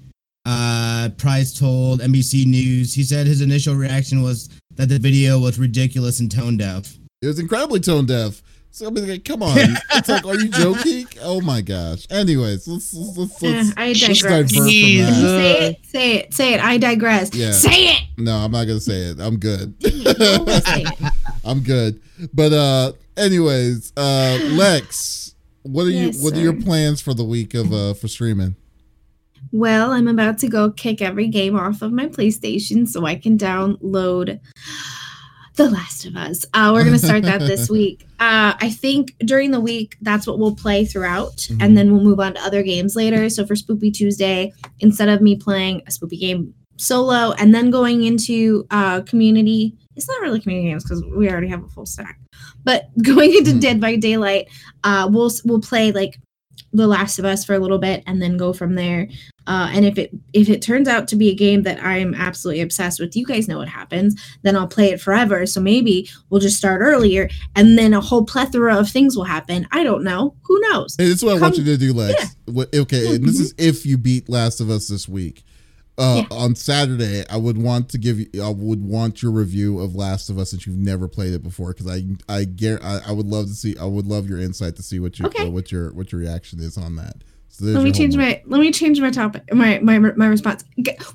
[0.45, 2.93] Uh, Price told NBC News.
[2.93, 6.95] He said his initial reaction was that the video was ridiculous and tone deaf.
[7.21, 8.41] It was incredibly tone deaf.
[8.73, 9.57] So I mean, like, come on.
[9.93, 11.05] It's like, are you joking?
[11.21, 12.07] Oh my gosh.
[12.09, 14.51] Anyways, let's let's let's, Eh, let's, I let's digress.
[14.51, 14.71] divert from that.
[14.71, 15.85] Say it.
[15.85, 16.33] Say it.
[16.33, 16.61] Say it.
[16.63, 17.35] I digress.
[17.35, 17.51] Yeah.
[17.51, 18.01] Say it.
[18.17, 19.19] No, I'm not gonna say it.
[19.19, 19.75] I'm good.
[19.83, 21.13] Say it.
[21.45, 22.01] I'm good.
[22.33, 25.30] But uh, anyways, uh, Lex,
[25.63, 26.23] what are Yes, you?
[26.23, 28.55] What are your plans for the week of uh for streaming?
[29.51, 33.37] Well, I'm about to go kick every game off of my PlayStation so I can
[33.37, 34.39] download
[35.55, 36.45] The Last of Us.
[36.53, 38.05] Uh, we're gonna start that this week.
[38.19, 41.57] Uh, I think during the week that's what we'll play throughout, Mhm.
[41.61, 43.29] and then we'll move on to other games later.
[43.29, 48.03] So for Spoopy Tuesday, instead of me playing a Spoopy game solo and then going
[48.03, 52.19] into uh, community, it's not really community games because we already have a full stack.
[52.63, 53.61] But going into Mhm.
[53.61, 54.47] Dead by Daylight,
[54.83, 56.19] uh, we'll we'll play like
[56.73, 59.07] The Last of Us for a little bit and then go from there.
[59.47, 62.61] Uh, and if it if it turns out to be a game that I'm absolutely
[62.61, 64.15] obsessed with, you guys know what happens.
[64.43, 65.47] Then I'll play it forever.
[65.47, 69.67] So maybe we'll just start earlier, and then a whole plethora of things will happen.
[69.71, 70.35] I don't know.
[70.43, 70.95] Who knows?
[70.97, 72.35] Hey, this is what I want you to do, Lex.
[72.45, 75.43] What, okay, and this is if you beat Last of Us this week.
[75.97, 78.27] Uh, On Saturday, I would want to give you.
[78.41, 81.73] I would want your review of Last of Us that you've never played it before,
[81.73, 82.45] because I, I,
[82.81, 83.75] I, I would love to see.
[83.77, 85.45] I would love your insight to see what your, Okay.
[85.45, 87.17] uh, what your, what your reaction is on that.
[87.61, 88.43] So Let me change homework.
[88.47, 90.63] my let me change my topic my my my response.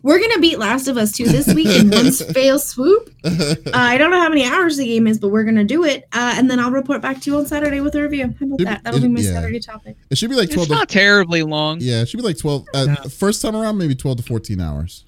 [0.05, 3.11] We're gonna beat Last of Us 2 this week in one fail swoop.
[3.27, 6.05] Uh, I don't know how many hours the game is, but we're gonna do it.
[6.13, 8.33] Uh, and then I'll report back to you on Saturday with a review.
[8.39, 8.85] How about It- that?
[8.85, 9.33] That'll be my yeah.
[9.33, 9.97] Saturday topic.
[10.09, 10.67] it should be like twelve.
[10.69, 11.79] It's To, not terribly long.
[11.81, 12.65] yeah, it should be like twelve.
[12.73, 12.95] Uh, Yeah.
[13.11, 15.05] First time around, maybe twelve to fourteen hours.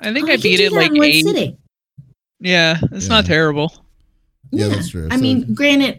[0.00, 1.24] I think Oh, I beat it like in one eight.
[1.26, 1.58] sitting.
[2.40, 3.28] Yeah, it's not Yeah.
[3.28, 3.72] terrible.
[4.52, 5.08] Yeah, that's true.
[5.10, 5.98] I So- mean, granted,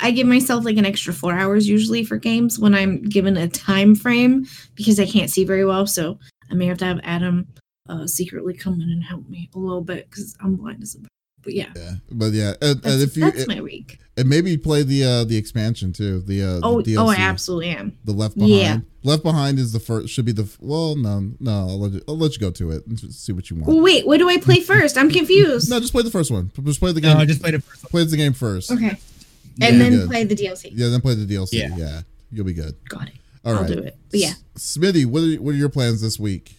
[0.00, 3.48] I give myself like an extra four hours usually for games when I'm given a
[3.48, 5.86] time frame because I can't see very well.
[5.86, 6.18] So
[6.50, 7.48] I may have to have Adam
[7.88, 10.98] uh, secretly come in and help me a little bit because I'm blind as a.
[11.44, 13.98] But yeah, Yeah, but yeah, and, that's, and if you that's and, my week.
[14.16, 17.70] and maybe play the uh the expansion too, the uh Oh, the oh, I absolutely
[17.70, 17.96] am.
[18.04, 18.52] the Left Behind.
[18.52, 18.78] Yeah.
[19.04, 20.08] Left Behind is the first.
[20.12, 21.52] Should be the well, no, no.
[21.68, 23.68] I'll let you, I'll let you go to it and see what you want.
[23.68, 24.98] Well, wait, what do I play first?
[24.98, 25.70] I'm confused.
[25.70, 26.50] No, just play the first one.
[26.64, 27.14] Just play the game.
[27.16, 27.84] No, I just played it first.
[27.84, 28.72] play the game first.
[28.72, 28.94] Okay, Yeah,
[29.60, 30.08] and then good.
[30.08, 30.70] play the DLC.
[30.72, 31.54] Yeah, then play the DLC.
[31.54, 32.00] Yeah, Yeah.
[32.30, 32.74] you'll be good.
[32.88, 33.14] Got it.
[33.44, 33.70] All I'll right.
[33.72, 33.96] do it.
[34.10, 36.54] But yeah, S- Smitty, what are what are your plans this week?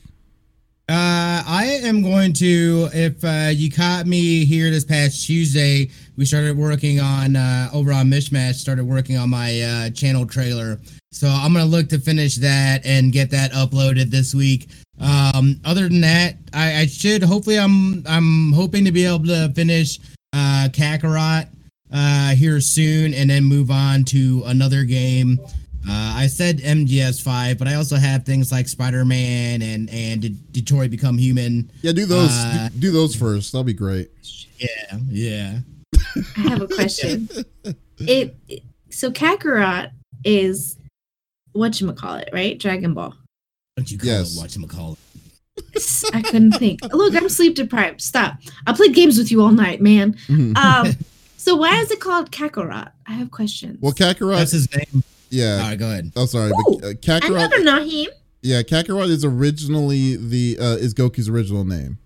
[0.88, 2.90] Uh, I am going to.
[2.94, 7.94] If uh, you caught me here this past Tuesday, we started working on uh, over
[7.94, 8.56] on Mishmash.
[8.56, 10.80] Started working on my uh, channel trailer,
[11.12, 14.70] so I'm gonna look to finish that and get that uploaded this week.
[15.00, 19.52] Um, other than that, I, I should hopefully I'm I'm hoping to be able to
[19.56, 20.00] finish
[20.34, 21.50] uh, Kakarot
[21.92, 25.40] uh, here soon, and then move on to another game.
[25.88, 30.92] Uh, I said MGS5, but I also have things like Spider-Man and and De- Detroit
[30.92, 31.72] Become Human.
[31.82, 32.30] Yeah, do those.
[32.32, 33.52] Uh, do, do those first.
[33.52, 34.12] That'll be great.
[34.58, 35.60] Yeah, yeah.
[36.38, 37.30] I have a question.
[38.00, 39.92] it, it so Kakarot
[40.26, 40.76] is
[41.54, 42.60] what you call it, right?
[42.60, 43.16] Dragon Ball.
[43.78, 44.36] Don't you call Yes.
[44.36, 44.98] it whatchamacallit?
[45.76, 46.82] S- I couldn't think.
[46.94, 48.02] Look, I'm sleep deprived.
[48.02, 48.36] Stop.
[48.68, 50.14] I played games with you all night, man.
[50.28, 50.58] Mhm.
[50.58, 50.94] Um,
[51.40, 52.92] so why is it called Kakarot?
[53.08, 53.78] I have questions.
[53.82, 54.38] well, Kakarot.
[54.38, 55.04] That's his name.
[55.30, 55.60] Yeah.
[55.62, 56.12] right, go ahead.
[56.16, 57.28] Oh, sorry, Ooh, but uh, Kakarot.
[57.30, 58.08] Another Nahim.
[58.42, 61.98] Yeah, Kakarot is originally the uh, is Goku's original name.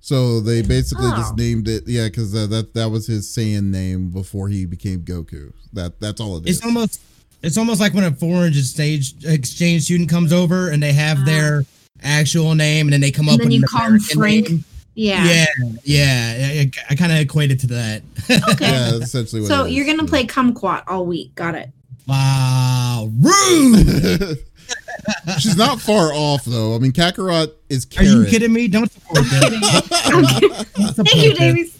[0.00, 1.16] So they basically Oh.
[1.16, 1.84] just named it.
[1.86, 5.52] Yeah, because uh, that that was his Saiyan name before he became Goku.
[5.72, 6.56] That that's all it is.
[6.58, 7.00] It's almost
[7.42, 11.24] it's almost like when a foreign exchange exchange student comes over and they have Ah.
[11.24, 11.64] their
[12.02, 14.18] actual name and then they come And up then with you an call 'em American
[14.18, 14.50] Frank.
[14.50, 14.64] name.
[14.98, 15.24] Yeah.
[15.24, 15.46] Yeah,
[15.84, 16.34] yeah.
[16.62, 18.02] I, I kind of equated to that.
[18.24, 18.34] Okay.
[18.60, 19.48] yeah, that's essentially what.
[19.48, 19.76] so it is.
[19.76, 21.34] you're gonna play Kumquat all week.
[21.36, 21.70] Got it.
[22.08, 24.38] wow, rude.
[25.38, 26.74] She's not far off though.
[26.74, 28.66] I mean, Kakarot is Are you kidding me?
[28.66, 29.88] Don't support that.
[30.12, 31.04] I'm kidding.
[31.04, 31.38] Thank you, that.
[31.38, 31.74] Davies.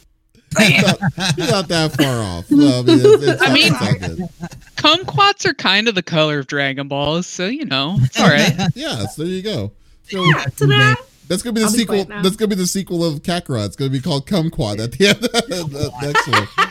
[1.36, 2.50] She's not that far off.
[2.52, 4.28] No, I mean, it's, it's, I mean- it's all good.
[4.76, 8.54] Kumquats are kind of the color of Dragon Balls, so you know it's all right.
[8.76, 9.72] Yeah, so there you go.
[10.04, 10.94] So Yeah, ta-da.
[11.28, 12.04] That's gonna be the I'll sequel.
[12.06, 12.22] now.
[12.22, 13.66] That's gonna be the sequel of Kakarot.
[13.66, 15.20] It's gonna be called Kumquat at the end.
[15.22, 16.68] that, next one.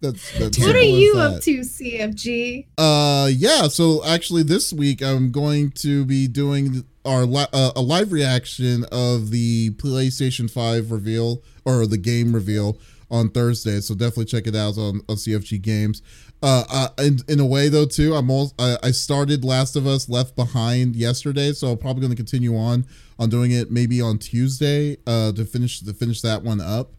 [0.00, 1.36] That's, that's What are you that.
[1.36, 2.66] up to, CFG?
[2.76, 3.68] Uh, yeah.
[3.68, 8.84] So actually, this week I'm going to be doing our li- uh, a live reaction
[8.92, 12.78] of the PlayStation Five reveal or the game reveal
[13.10, 13.80] on Thursday.
[13.80, 16.02] So definitely check it out on, on CFG Games.
[16.44, 19.86] Uh, uh, in, in a way though too, I'm all I, I started Last of
[19.86, 22.84] Us Left Behind yesterday, so I'm probably going to continue on
[23.18, 26.92] on doing it maybe on Tuesday uh, to finish to finish that one up.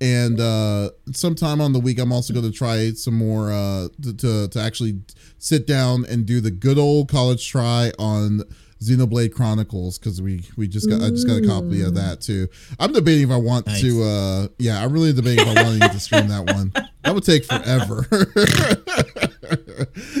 [0.00, 4.16] And uh sometime on the week i'm also going to try some more uh to,
[4.16, 5.00] to to actually
[5.38, 8.42] sit down and do the good old college try on
[8.80, 12.46] xenoblade chronicles because we we just got i just got a copy of that too.
[12.78, 13.80] I'm debating if i want Nice.
[13.80, 16.72] to uh yeah i'm really debating if i want to stream that one
[17.04, 18.06] that would take forever.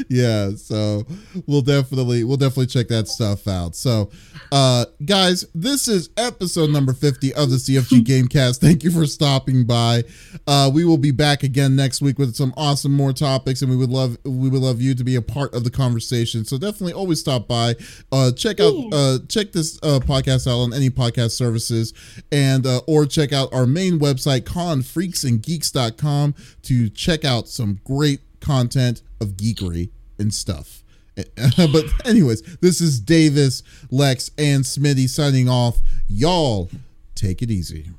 [0.08, 1.04] Yeah so
[1.46, 3.76] we'll definitely we'll definitely check that stuff out.
[3.76, 4.10] So
[4.52, 8.60] uh guys this is episode number 50 of the cfg gamecast.
[8.60, 10.04] Thank you for stopping by.
[10.46, 13.76] Uh we will be back again next week with some awesome more topics and we
[13.76, 16.44] would love we would love you to be a part of the conversation.
[16.44, 17.74] So definitely always stop by.
[18.10, 21.92] Uh check out uh check this uh podcast out on any podcast services
[22.32, 26.34] and uh or check out our main website confreaksandgeeks.com
[26.68, 30.84] to check out some great content of geekery and stuff
[31.56, 35.78] but anyways, this is Davies, Lex, and Smitty signing off.
[36.08, 36.70] Y'all
[37.14, 37.90] take it easy.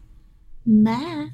[0.65, 1.30] Bye.